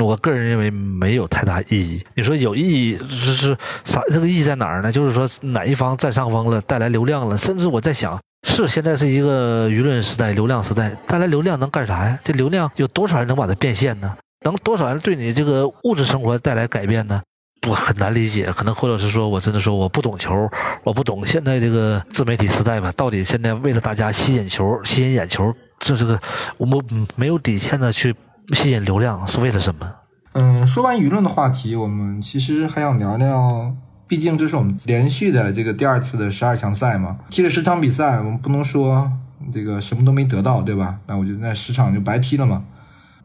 [0.00, 2.04] 我个人认为没有太大意义。
[2.14, 4.02] 你说有意义是是啥？
[4.08, 4.90] 这个意义在哪儿呢？
[4.90, 7.36] 就是说哪一方占上风了，带来流量了。
[7.36, 12.18] 甚至我在想，是现在是一个舆论时代、流量时代，带来流量能干啥呀？
[12.24, 14.16] 这流量有多少人能把它变现呢？
[14.44, 17.22] 能多少人对你这个物质生活带来改变呢？
[17.68, 18.46] 我很难理解。
[18.52, 20.48] 可能或者是说我真的说我不懂球，
[20.82, 22.92] 我不懂现在这个自媒体时代吧？
[22.96, 26.20] 到底现在为了大家吸引球、吸引眼球，这这个
[26.58, 26.80] 我们
[27.14, 28.12] 没有底线的去。
[28.54, 29.92] 吸引流量是为了什么？
[30.32, 33.74] 嗯，说完舆论的话题，我们其实还想聊聊，
[34.06, 39.10] 毕竟这是我们连续的这个第二次的十二强赛嘛，踢了十场比赛，我们不能说
[39.50, 40.96] 这个什么都没得到，对吧？
[41.06, 42.62] 那我觉得那十场就白踢了嘛。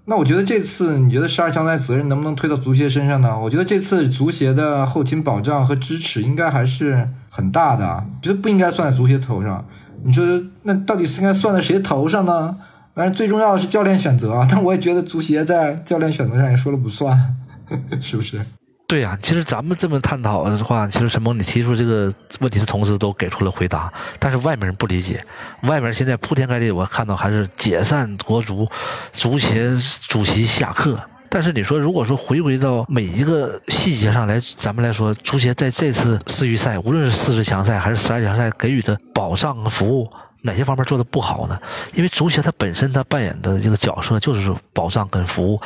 [0.05, 3.38] 那我觉得这次，你觉得十二强赛责任能不能推到足协身上呢？
[3.38, 9.63] 我觉得这次足协的后勤保障和支持应该还是很大的，觉得不应该算在足协头上。
[10.03, 10.25] 你说
[10.63, 12.55] 那到底是应该算在谁头上呢？
[12.93, 17.17] 但是最重要的是教练选择， 但我也觉得足协在教练选择上也说了不算，
[18.01, 18.39] 是不是？
[18.88, 25.23] 对呀，其实咱们这么探讨的话，其实陈鹏你提出这个问题的同时都给出了回答，但是外面人不理解，
[25.63, 28.67] 外面现在铺天盖地，我看到还是解散国足，
[29.13, 29.71] 足协
[30.10, 30.99] 主席下课。
[31.30, 40.12] 但是你说，如果说回归到每一个细节上来，咱们来说，足协在这次世预赛，无论是四十强赛还是十二强赛，给予的保障和服务。
[40.41, 41.60] 哪些方面做的不好呢？
[41.93, 45.62] 因为足协它本身它扮演的这个角色就是保障跟服务，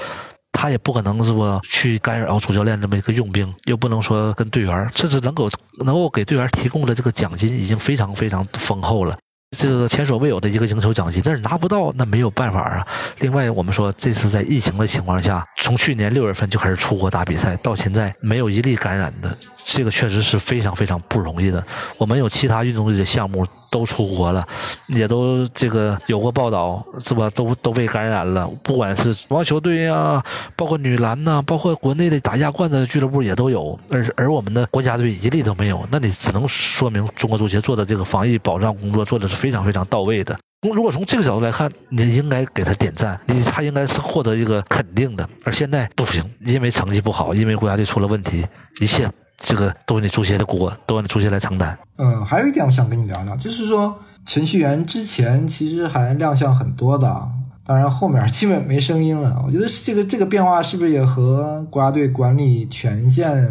[0.51, 5.49] 他也不可能是说去干扰主教练这么一个用兵，又不能说跟队员，甚至能够
[5.83, 9.17] 能够给队员提供的这个奖金已经非常非常丰厚了，
[9.57, 12.87] 这个前所未有的一个赢球奖金，但是拿不到那没有办法啊。
[13.19, 21.65] 另外我们说这次在疫情的情况下，从去年六月份就开始出国打比赛，到现在没有一例感染的，这个确实是非常非常不容易的。
[21.97, 23.45] 我们有其他运动类的项目。
[23.69, 24.45] 都出国了，
[24.87, 27.29] 也都这个有过报道，是吧？
[27.31, 28.47] 都都被感染了。
[28.63, 30.23] 不管是网球队呀，
[30.55, 33.79] 包括女篮呐，包括国内的打亚冠的俱乐部也都有。
[33.89, 40.37] 而而我们的国家队一例都没有，那你只能说明中国足协做的这个防疫保障工作做的是非常非常到位的。
[40.73, 45.27] 如果从这个角度来看，你应该给他点赞，你他应该是获得一个肯定的。
[45.43, 48.45] 而现在不行，因为成绩不好，因为国家队出了问题，
[48.81, 49.07] 一切。
[49.37, 51.77] 这个都是你足协的锅，都让你足协来承担。
[51.97, 57.29] 嗯，还有一点我想跟你聊聊，就是说程序员之前其实还亮相很多的，
[57.65, 59.41] 当然后面基本没声音了。
[59.45, 63.45] 我觉得这个这个变化是不是也和国家队管理权限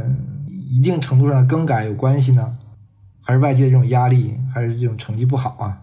[0.71, 2.51] 一定程度上的更改有关系呢？
[3.23, 5.79] 还是外界这种压力，还是这种成绩不好啊？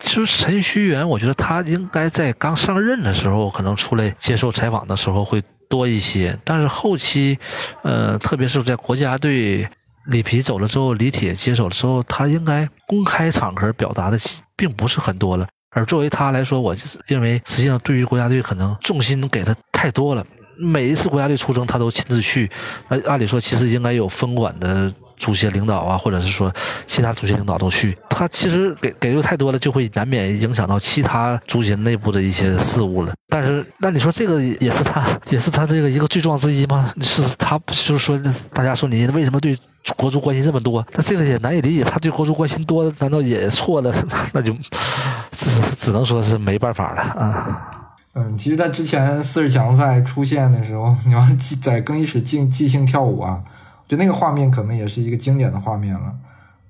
[0.00, 5.42] 其实程序员，我觉得他应该在刚上任的时候，可能出来接受采访的时候会。
[5.68, 7.38] 多一些，但是后期，
[7.82, 9.68] 呃，特别是在国家队
[10.06, 14.18] 里皮走了之后，李铁接手了之后，他应该公开场合表达的
[14.56, 15.46] 并不是很多了。
[15.70, 16.76] 而作为他来说，我
[17.06, 20.24] 认为实际上对于国家队可能重心给的太多了。
[20.56, 22.48] 每一次国家队出征，他都亲自去。
[22.88, 26.52] 那按理说，其实应该有分管的足协领导啊，或者是说
[26.86, 27.96] 其他足协领导都去。
[28.08, 33.12] 他其实给给的太多了，就会难免影响到其他足协内部的一些事务了。
[33.28, 36.92] 但是，那你说这个也是他， 也是他这个一个罪状之一吗？
[37.02, 38.20] 是他就是说，
[38.52, 39.56] 大家说你为什么对？
[39.98, 41.84] 国足关心这么多，那这个也难以理解。
[41.84, 43.94] 他对国足关心多，难道也错了？
[44.32, 44.50] 那就
[45.30, 47.60] 只只能说是没办法了啊。
[48.14, 51.22] 嗯，其实，在之前四十强赛出现的时候， 你要
[51.60, 53.38] 在更衣室即即兴跳舞啊，
[53.86, 56.14] 就那个画面可能也是一个经典的画面了。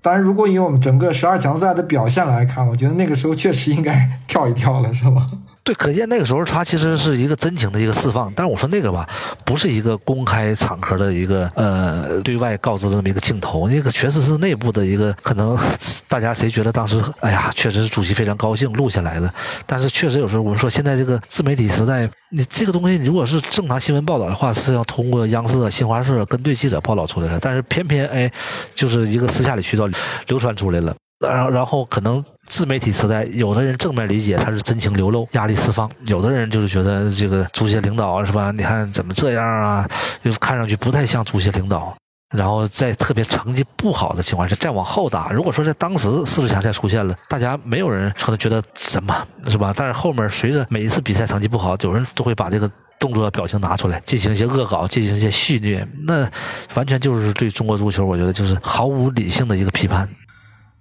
[0.03, 5.27] 当然，如果以我们整个十二强赛的表现来看，我觉得那个时候确实应该跳一跳了，是吧？
[5.65, 9.09] 对，可见那个时候他其实是一个真情的一个释放，但是我说那个吧，
[9.47, 15.59] 不是一个公开场合的一个呃对外告知的这么一个镜头，那个确实是内部的一个，可能
[16.07, 19.35] 大家谁觉得当时，哎呀，确实是主席非常高兴录下来了，
[19.65, 28.31] 但是确实有时候我们说现在这个自媒体时代，你这个东西如果是正常新闻报道的话，是要通过央视、新华社跟对记者报道出来的，但是偏偏哎，
[28.75, 29.89] 就是一个私下里渠道
[30.27, 30.95] 流传出来了。
[31.29, 38.51] 然后，然后可能自媒体时代，有的人正面理解他是真情流露、压力释放；有的人就是觉得这个足协领导是吧？
[38.51, 39.89] 你看怎么这样啊？
[40.25, 41.95] 就看上去不太像足协领导。
[42.35, 45.31] 然后在特别成绩不好的情况下，再往后打。
[45.31, 49.15] 如果说在当时四十强赛出现了，大家没有人可能觉得什么
[49.47, 49.73] 是吧？
[49.77, 52.69] 但是后面随着每一次比赛成绩不好，有人都会把这个
[52.99, 56.29] 动作表情拿出来进行一些恶搞，进行一些戏虐，那
[56.75, 60.09] 完全就是对中国足球，我觉得就是毫无理性的一个批判。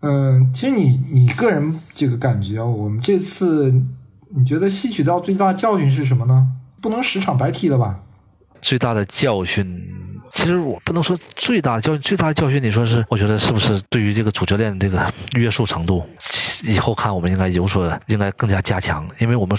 [0.06, 3.74] 嗯，其实你你个人这个感觉，我们这次
[4.36, 6.50] 你觉得吸取到最大的教训是什么呢？
[6.82, 8.02] 不能十场白踢了吧？
[8.62, 9.66] 最大的教训，
[10.34, 13.06] 其实我不能说最大的教训，最大的教训，你说是？
[13.08, 16.04] 我觉得是不是对于这个主教练这个约束程度，
[16.64, 19.58] 以后看我们应该有所，应该更加加强，因为我们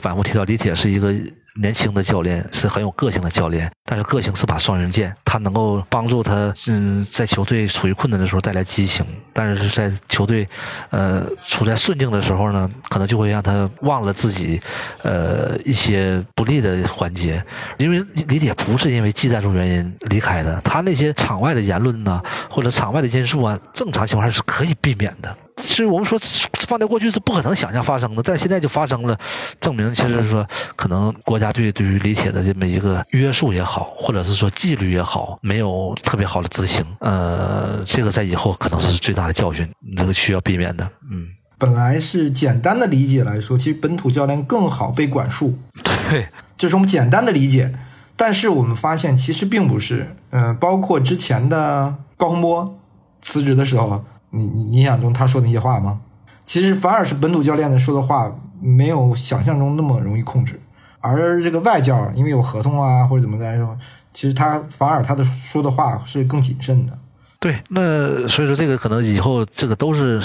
[0.00, 1.14] 反复提到李铁是一个。
[1.56, 10.48] 年轻的教练是很有个性的教练，但是个性是把双刃剑，他能够帮助他，嗯，在球队处于困难的时候带来激情，但是在球队，
[10.90, 14.60] 呃，处在顺境的时候呢，可能就会让他忘了自己，
[15.04, 17.40] 呃，一些不利的环节。
[17.78, 25.32] 因为李铁不是因为技战术原因离开的，他那些场外的言论呢，或者场外的因素啊，正常情况下是可以避免的。
[25.56, 26.18] 其实我们说
[26.66, 29.16] 放在过去是不可能想象发生的，但是现在就发生了，
[29.60, 36.84] 证明其实是说可能国家队对于李铁的这么一个约束也好，或者是说纪律也好，没有特别好的执行。
[36.98, 40.84] 呃，这个在以后可能是最大的教训，这个需要避免的。
[41.10, 45.58] 嗯，本来是简单的理解来说，其实本土教练更好被管束。
[45.82, 46.28] 对，
[46.58, 47.72] 这是我们简单的理解，
[48.16, 50.16] 但是我们发现其实并不是。
[50.30, 52.80] 嗯，包括之前的高洪波
[53.20, 54.04] 辞职的时候。
[54.34, 56.00] 你你印象中他说的那些话吗？
[56.44, 58.30] 其实反而是本土教练的说的话
[58.60, 60.60] 没有想象中那么容易控制，
[61.00, 63.78] 而这个外教因为有合同啊或者怎么来说，
[64.12, 66.98] 其实他反而他的说的话是更谨慎的。
[67.38, 70.22] 对，那所以说这个可能以后这个都是。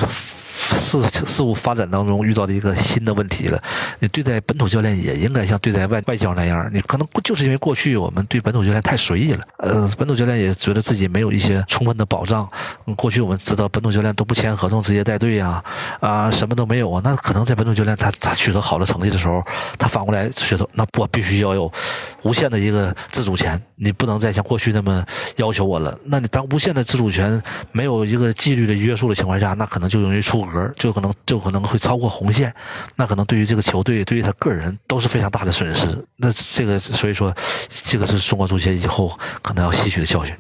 [0.76, 3.62] 事事物发展当中遇到的一个新的问题了，
[4.00, 12.48] 你对待本土教练也应该像对待外外教那样，你可能就是因为过去我们对本土教练太随意了，呃，本土教练也觉得自己没有一些充分的保障。
[12.96, 15.64] 过去我们知道本土教练都不签合同直接带队呀，
[16.00, 19.44] 啊，什么都没有啊，那可能在本土教练他他取得好的成绩的时候，
[19.78, 21.72] 他反过来觉得那我必须要有
[22.24, 25.04] 无限的一个自主权，你不能再像过去那么
[25.38, 25.98] 要求我了。
[26.04, 27.42] 那你当无限的自主权
[27.72, 30.74] 没有一个纪律的约束的情况下，那可能就容易出格。
[30.78, 32.54] 就可能就可能会超过红线，
[32.96, 35.88] 那可能对于这个球队，对于他个人都是非常大的损失。
[36.18, 37.34] 那这个所以说，
[37.84, 40.36] 这个是中国足协以后可能要吸取的教训。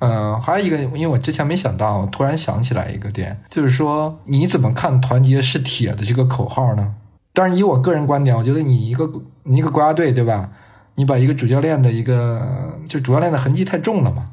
[0.00, 6.94] 嗯，还有一个，因为我之前没想到，我突然想起来一个点，就是说你怎么看“团结是铁”的这个口号呢？
[7.32, 9.10] 当然，以我个人观点，我觉得你一个
[9.44, 10.50] 你一个国家队，对吧？
[10.96, 14.26] 你把一个主教练的一个就主教练的痕迹太重了嘛。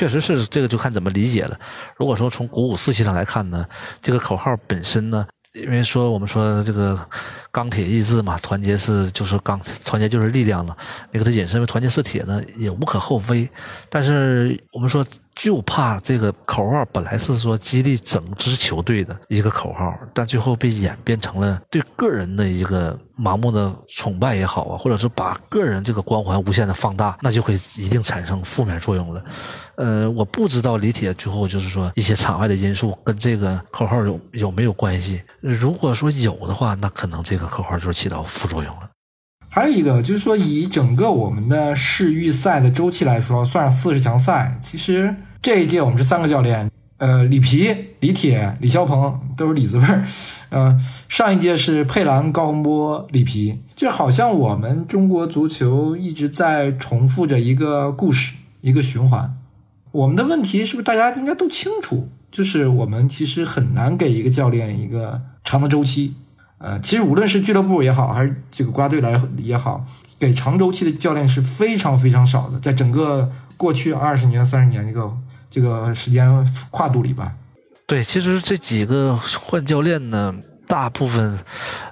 [0.00, 1.60] 确实是这个，就看怎么理解了。
[1.94, 3.66] 如果说从鼓舞士气上来看呢，
[4.00, 6.98] 这个口号本身呢，因为说我们说这个
[7.50, 10.76] 钢铁意志嘛，团结是就是钢，团结就是力量了。
[11.10, 13.48] 你给它引申为团结是铁呢，也无可厚非。
[13.88, 15.04] 但是我们说。
[15.32, 29.24] 就怕这个口号本来是说激励整支球队的一个口号，但最后被演变成了对个人的一个盲目的崇拜也好啊，或者是把个人这个光环无限的放大，那就会一定产生负面作用了。
[29.76, 35.22] 呃，我不知道李铁最后就是说一些场外的因素跟这个口号有有没有关系。
[35.40, 38.90] 如果说有的话，那可能这口号就是起到副作用了。
[39.48, 50.04] 还有一个就是说，以整个我们的世预赛的周期来说，算上四十强赛，其实这一届我们是三个教练，呃，里皮、李铁、李霄鹏都是李字辈儿，
[50.50, 59.36] 呃，上一届是佩兰、高洪波、里皮，就好像我们中国足球一直在重复着一个故事，一个循环。
[59.90, 62.08] 我们的问题是不是大家应该都清楚？
[62.30, 66.14] 就是我们其实很难给一个教练一个长的周期。
[66.60, 69.84] 呃，其实无论是俱乐部也好，还是这个国家队来也好，
[70.18, 75.10] 给长周期的教练是非常非常少的，在整个过去二十年、三十年这个。
[75.52, 76.30] 这个时间
[76.70, 77.32] 跨度里吧，
[77.84, 80.32] 对，其实这几个换教练呢，
[80.68, 81.36] 大部分，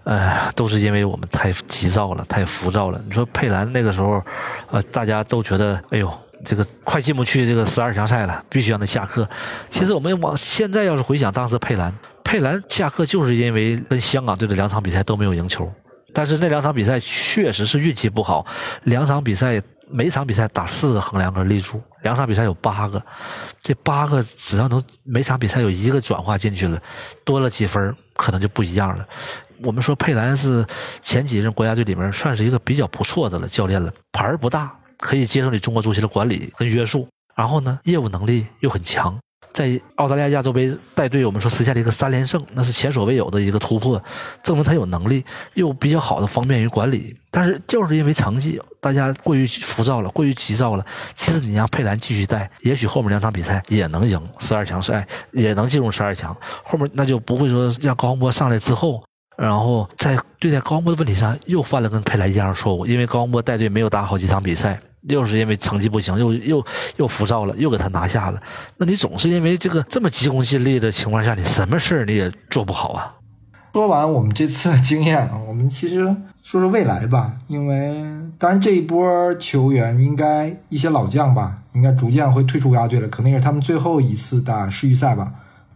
[0.04, 3.02] 呃，都是因为我们太急躁了，太浮躁了。
[3.04, 4.22] 你说佩兰那个时候，
[4.70, 6.08] 呃，大家都觉得，哎呦，
[6.44, 9.28] 这个快进不去这个十二强赛了，必须让他下课。
[9.72, 11.92] 其实我们往现在要是回想当时佩兰，
[12.28, 15.72] 佩兰下课就是因为跟香港队的两场比赛都没有赢球，
[16.12, 18.46] 但是那两场比赛确实是运气不好，
[18.84, 19.62] 两场比赛。
[19.90, 23.02] 每场比赛打四个横梁杆立柱，两场比赛有八个，
[23.62, 26.78] 这八个只要能每场比赛有一个转化进去了，
[27.24, 29.08] 多了几分可能就不一样了。
[29.62, 30.62] 我们说佩兰是
[31.02, 39.18] 前几任国家队里面算是一个比较不错的了教练了，牌儿不大，可以接受你中国足球的管理跟约束，然后呢业务能力又很强。
[39.58, 44.00] 在澳大利亚亚洲杯带队，我们说实现了一个三连胜，那是前所未有的一个突破，
[44.40, 47.16] 证明他有能力，又比较好的方便于管理。
[47.32, 50.86] 但是就是因为成绩，大家过于浮躁了，过于急躁了。
[51.16, 56.36] 其实你让佩兰继续带，也许后面两场比赛也能赢十二强赛，也能进入十二强。
[56.62, 59.02] 后面那就不会说让高洪波上来之后，
[59.36, 64.80] 然后在对待高洪波的问题上又犯了跟佩兰一样的错误，因为高洪波带队没有打好几场比赛。
[65.08, 68.40] 又是因为成绩不行，又又又浮躁了，又给他拿下了。
[68.76, 73.14] 那你总是因为这个这么急功近利的情况下，你什么事儿你也做不好啊。
[73.72, 76.04] 说完我们这次的经验，我们其实
[76.42, 77.32] 说说未来吧。
[77.46, 77.94] 因为
[78.36, 85.32] 当然这一波球员应该一些老将吧，应该逐渐会退出国家队了，可能也是他们最后一次打世预赛吧。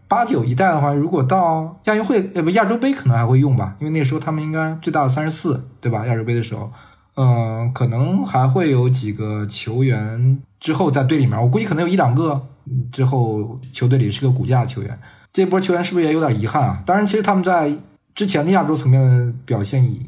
[0.08, 6.04] 八九一代的话，如果到亚运会呃不亚洲杯可能还会用吧，因为那时候他们应该最大的三十四，对吧？
[6.06, 6.72] 亚洲杯的时候。
[7.16, 12.48] 嗯，可能还会有几个球员之后在队里面，我估计可能有一两个
[12.90, 14.98] 之后球队里是个骨架球员。
[15.32, 16.82] 这波球员是不是也有点遗憾啊？
[16.86, 17.74] 当然，其实他们在
[18.14, 19.98] 之前的亚洲层面表现也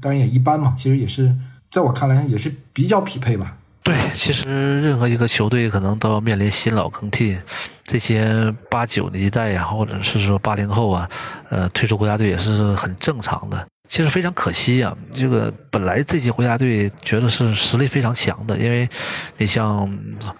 [0.00, 0.74] 当然也一般嘛。
[0.76, 1.34] 其实也是
[1.70, 3.56] 在我看来也是比较匹配吧。
[3.82, 7.36] 对，其实任何一个球队可能都要面临新老更替，
[7.84, 11.06] 这些八九的一代呀，或者是说八零后啊，
[11.50, 13.66] 呃，退出国家队也是很正常的。
[13.94, 18.88] 其实非常可惜啊，这个本来这届国家队觉得是实力非常强的，因为
[19.36, 19.88] 你像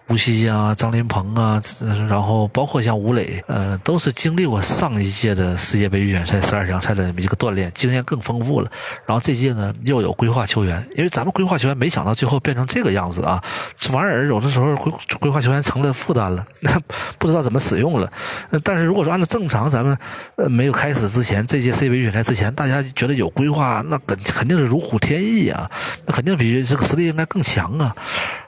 [0.08, 1.62] 吴曦啊、张琳芃啊，
[2.08, 8.68] 然后包括像吴磊，呃，都是经历过上一届的世界杯预选赛十二强赛的一个锻炼，经验更丰富了。
[9.06, 13.40] 然后这届呢又有规划球员，因为咱们规划球员没想到最后变成这个样子啊，
[13.76, 16.44] 这玩意儿有的时候规规划球员成了负担了，
[17.20, 18.12] 不知道怎么使用了。
[18.64, 19.96] 但是如果说按照正常，咱们
[20.38, 23.30] 呃没有开始之前，这届世界杯预选赛之前，大家觉得有。
[23.43, 25.70] 规规划那肯肯定是如虎添翼啊，
[26.06, 27.94] 那肯定比这个实力应该更强啊。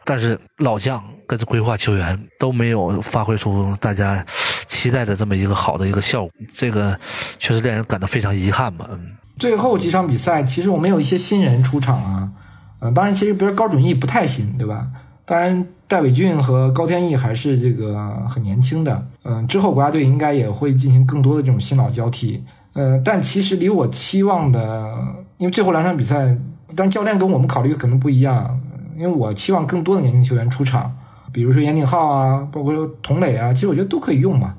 [0.07, 4.25] 但是老将跟规划球员都没有发挥出大家
[4.67, 6.99] 期待的这么一个好的一个效果，这个
[7.39, 8.87] 确实令人感到非常遗憾嘛。
[8.91, 12.33] 嗯，最后几场比赛，其实我们有一些新人出场啊。
[12.81, 14.87] 嗯，当然，其实比如高准翼不太新，对吧？
[15.27, 19.07] 当然，戴伟俊和高天意还是这个很年轻的。
[19.25, 22.43] 嗯，之后国家队应该也会进行更多的这种新老交替。
[22.77, 24.95] 呃，但其实离我期望的，
[25.39, 26.37] 因为最后两场比赛，
[26.77, 28.61] 但教练跟我们考虑的可能不一样。
[28.95, 30.95] 因为我期望更多的年轻球员出场，
[31.33, 34.55] 比如说严鼎浩啊，包括说童磊啊，其实我觉得都可以用嘛。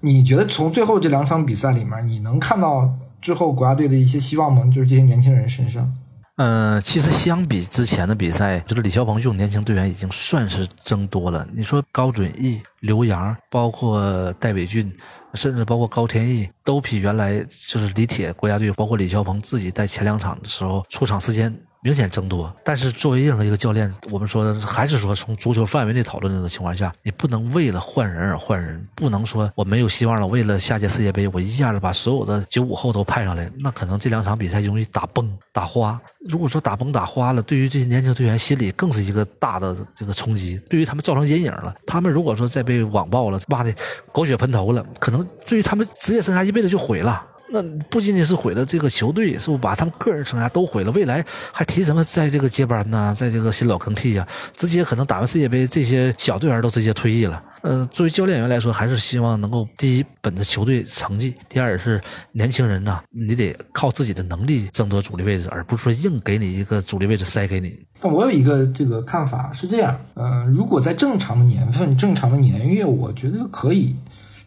[0.00, 4.64] 你觉得从最后这两场比赛里面，你能看到之后国家队的一些希望吗？
[4.66, 5.92] 就是这些年轻人身上。
[6.36, 11.46] 嗯，其实相比之前的比赛，就是李霄鹏这种年轻队员已经算是增多了。
[11.54, 14.92] 你说高准翼、刘洋，包括戴伟俊。
[15.34, 21.50] 甚至包括高天意，都比原来就是李铁国家队，包括李霄鹏自己在前两场的时候出场时间。
[21.84, 36.00] 明显增多，但是作为任何一个教练，我们说的还是说从足球范围内讨论的情况下，你不能为了换人而换人，不能说我没有希望了，为了下届世界杯，我一下子把所有的九五后都派上来，那可能这两场比赛容易打崩打花。
[36.20, 41.74] 如果说打崩打花了，对于这些年轻队员心里更是一个大的这个冲击，对于他们造成阴影了。
[41.84, 43.74] 他们如果说再被网暴了，骂的
[44.12, 47.26] 狗血喷头了，可能对于他们职业生涯一辈子就毁了。
[47.52, 50.90] 那不仅仅是毁了这个球队，是不把他们个人生涯都毁了？
[50.92, 51.22] 未来
[51.52, 53.14] 还提什么在这个接班呢？
[53.14, 54.26] 在这个新老更替呀？
[54.56, 57.42] 直接可能打完世界杯，这些小队员都直接退役了。
[57.64, 62.00] 嗯，作为教练员来说，还是希望能够第一本着球队成绩，第二是
[62.32, 67.78] 年轻人呐，你得靠自己的能力争夺主力位置，而不是说硬给你一个主力位置塞给你。
[68.00, 73.94] 但我有一个这个看法是这样，嗯，如果在正常的年份、正常的年月，我觉得可以。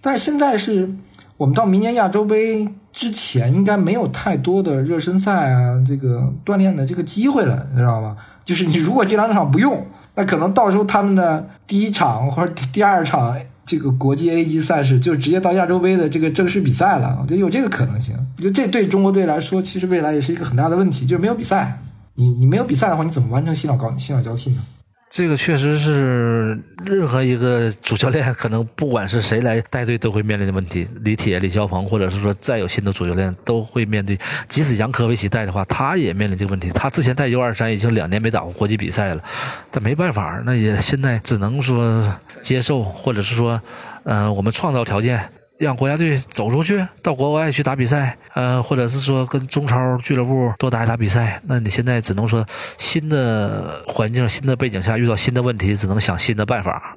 [0.02, 0.90] 但是现在是
[1.38, 8.16] 我们到明年亚洲杯之前，应该没有太多的热身赛啊，这个锻炼的这个机会了，你知道吗？
[8.46, 9.86] 就是你如果这两场不用，
[10.16, 18.16] 那可能到时候他们的第一场或者第二场这个国际 A 级赛事就直接到亚洲杯的这个正式比赛了，我觉得有这个可能性。
[18.38, 21.82] 我觉得这对中国队来说，其实未来也是一个很大的问题，就是没有比赛。
[22.16, 24.62] 你你没有比赛的话，你怎么完成新老高新老交替呢？
[25.16, 30.86] 这个确实是任何一个主教练，可能不管是谁来带队，都会面临的问题。
[31.04, 34.20] 李铁、李霄鹏，或者是说再有新的主教练，都会面对。
[34.50, 36.70] 即使杨科维奇带的话，他也面临这个问题。
[36.72, 39.24] 他之前带 U 二三已经两年没打过国际比赛了，
[39.72, 43.62] 但没办法，那也现在只能说接受，或者是说，
[44.04, 45.18] 嗯，我们创造条件。
[45.58, 51.42] 让国家队走出去，到国外去打比赛，呃，或者是说跟中超俱乐部多打一打比赛。
[51.46, 52.46] 那你现在只能说，
[52.78, 56.96] 新的环境、新的背景下遇到新的问题，只能想新的办法。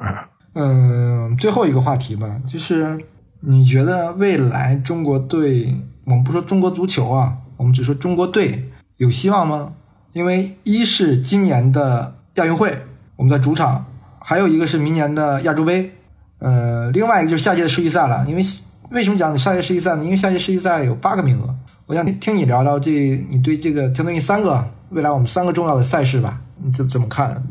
[0.55, 2.99] 嗯，最后一个话题吧，就是
[3.41, 5.73] 你觉得未来中国队，
[6.05, 9.75] 我们不说中国足球啊，我们只说中国队有希望吗？
[10.13, 12.77] 因为一是今年的亚运会
[13.15, 13.87] 我们在主场，
[14.19, 15.93] 还有一个是明年的亚洲杯。
[16.41, 18.43] 呃，另外一个就是下届的世预赛了，因为
[18.91, 20.05] 为什么讲下届世预赛呢？
[20.05, 21.55] 因为下届世预赛有八个名额，
[21.87, 22.91] 我想听你聊聊这，
[23.29, 27.43] 你对这个相当于三个未来我们三个重要的赛事吧，你怎怎么看？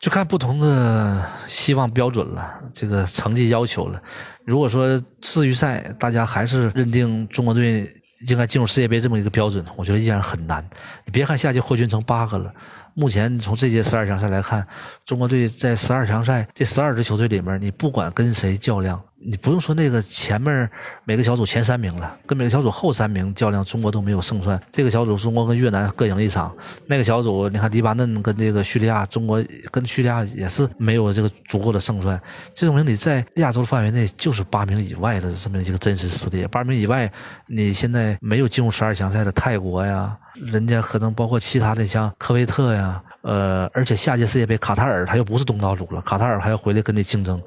[0.00, 4.02] 就看不同的希望标准了，这个成绩要求了。
[4.44, 7.88] 如果说世预赛大家还是认定中国队
[8.26, 10.64] 应该进入世界杯这么一个标准，我觉得依然很难。
[11.04, 12.52] 你别看下届获军成八个了。
[12.94, 14.66] 目前从这届十二强赛来看，
[15.04, 19.02] 中国队在十二强赛这十二支球队里面，你不管跟谁较量。
[19.24, 20.68] 你不用说那个前面
[21.04, 24.60] 每个小组前三名了，跟每个小组后三名较量，中国都没有胜算。
[24.72, 26.54] 这个小组中国跟越南各赢一场，
[26.86, 32.20] 那个小组你看黎巴嫩跟这个叙利亚，中国跟叙利亚也是没有这个足够的胜算。
[32.54, 36.46] 这种明你在亚洲范围内就是八名以外的这么一个真实实力。
[36.46, 37.10] 八名以外，
[37.46, 47.40] 你现在没有进入十二强赛的泰国呀，人家可能包括其他的像科威特呀，呃，而且下届世界杯卡塔尔他又不是东道主了，卡塔尔还要回来跟你竞争。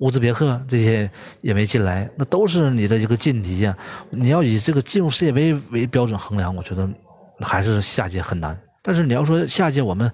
[0.00, 3.76] 乌兹别克这些也没进来，那都是你的一个劲敌呀。
[4.10, 6.88] 你要以这个进入世界杯为标准衡量，我觉得
[7.40, 8.58] 还是下届很难。
[8.82, 10.10] 但是你要说下届我们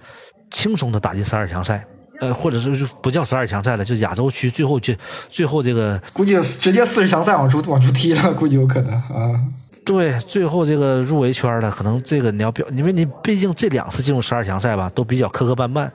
[0.51, 1.87] 轻松的打进十二强赛，
[2.21, 4.93] 呃，或者是不叫十二强赛了，就亚洲区最后就
[5.29, 9.41] 最后这个，估计直接四十强赛往出往出踢了，估计有可能啊。
[9.87, 15.89] 对，最后这个入围圈的，可能这个你要表，因为你毕竟这两次进入十二强赛吧，都比较磕磕绊绊，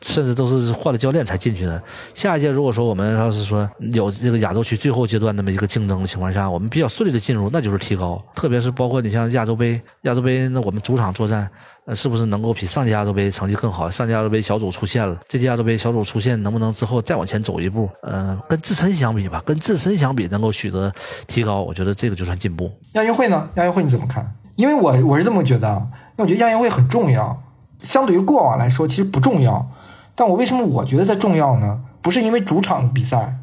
[0.00, 1.82] 甚至都是换了教练才进去的。
[2.14, 8.24] 下一届如果说我们要是说有这个亚洲区最后阶段那么一个竞争的情况下，我们比较顺利的进入，那就是提高。
[8.32, 11.50] 特别是包括你像亚洲杯，亚洲杯那我们主场作战。
[11.84, 13.90] 呃，是不是能够比上届亚洲杯成绩更好？
[13.90, 17.90] 上届亚洲杯小组出现了，这届亚洲杯小组出现，能不能之后再往前走一步？
[18.02, 20.92] 呃，跟自身相比吧，跟自身相比能够取得
[21.26, 22.70] 提高，我觉得这个就算进步。
[22.92, 23.48] 亚运会呢？
[23.56, 24.32] 亚运会你怎么看？
[24.54, 25.82] 因为我我是这么觉得啊，
[26.16, 27.42] 因为我觉得亚运会很重要，
[27.80, 29.68] 相对于过往来说其实不重要。
[30.14, 31.80] 但我为什么我觉得它重要呢？
[32.00, 33.38] 不是因为主场比赛，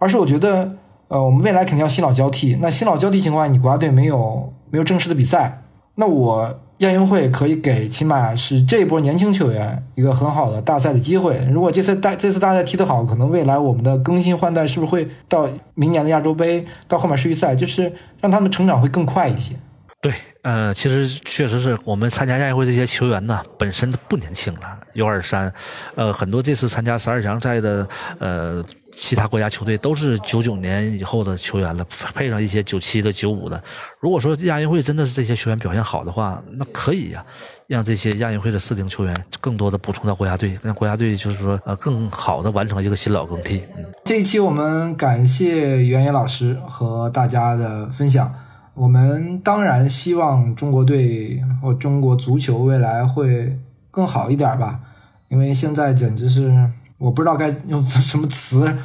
[0.00, 0.74] 而是我觉得，
[1.06, 2.58] 呃，我们未来肯定要新老交替。
[2.60, 5.62] 那新老交替情况下，你国家队没有没有正式的比赛，
[5.94, 6.58] 那我。
[6.78, 11.46] 亚运会可以给起码是这波年轻球员一个很好的大赛的机会。
[11.50, 19.54] 如果这次大这次大赛踢得好，可能未来我们的更新换代是不是会到明年的亚洲杯，到后面世预赛，就是让他们成长会更快一些。
[20.00, 20.12] 对，
[20.42, 24.60] 呃，其实确实是我们参加亚运会这些球员呢，本身都不年轻了
[24.92, 25.50] 有二三，
[25.94, 28.64] 呃，很多这次参加十二强赛的，呃。
[28.96, 31.84] 其他国家球队都是九九年以后的球员了，
[32.14, 33.62] 配上一些九七的、九五的。
[34.00, 37.24] 如果说亚运会真的是这些球员表现好的话，那可以呀，
[37.66, 43.62] 让这些亚运会的四零球员更多的补充到国家队，让国家队就是说呃更好的完成一个新老更替。
[43.76, 48.32] 嗯，这一期我们感谢袁野老师和大家的分享。
[48.74, 53.58] 我们当然希望中国队或中国足球未来会
[53.90, 54.80] 更好一点吧，
[55.28, 56.70] 因为现在简直是。
[56.98, 58.76] 我不知道该用 什么词，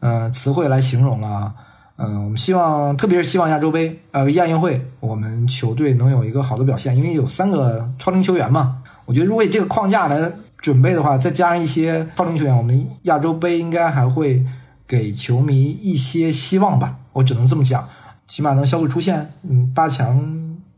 [0.00, 1.52] 嗯，词汇来形容啊，
[1.96, 8.82] 嗯，我们希望，特别是希望亚洲杯，呃，亚运会，我们球队能有一个好的表现，因为有三个超龄球员嘛。
[9.04, 14.44] 我觉得如果以这个框架来准备的话，再加上一些超龄球员，我们亚洲杯应该还会
[14.86, 16.96] 给球迷一些希望吧。
[17.12, 17.88] 我只能这么讲，
[18.26, 20.18] 起码能小组出线，嗯，八强，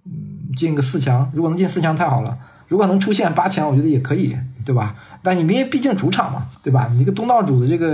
[0.05, 1.31] 嗯，进个四强。
[1.35, 2.37] 如果能进四强，太好了。
[2.69, 4.37] 如果能出现八强，我觉得也可以，
[4.69, 4.95] 对吧？
[5.23, 6.91] 但你们毕竟主场嘛，对吧？
[6.93, 7.87] 你这个东道主的这个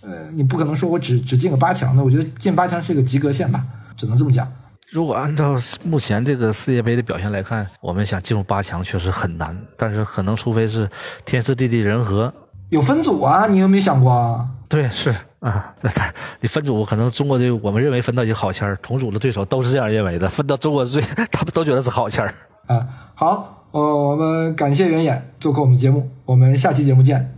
[0.00, 3.62] 呃你不可能说我只只进个八强的，我觉得进八强是个及格线吧，
[3.94, 4.50] 只能这么讲。
[4.90, 5.54] 如果按照
[5.84, 10.88] 目前这个世界杯的表现来看，我们想进入八强确实很难，但是可能除非是
[11.26, 12.32] 天时地利人和。
[12.70, 14.48] 有分组啊，你有没有想过？
[14.66, 15.14] 对，是。
[15.40, 15.74] 啊，
[16.40, 22.34] 你分组可能中国队我们认为分到一个好签儿，同组的对手都是这样认为的，分到中国队， 他们都觉得是好签儿。
[22.66, 23.57] 啊，好。
[23.70, 27.37] 呃，我们感谢袁演做客我们的节目，我们下期节目见。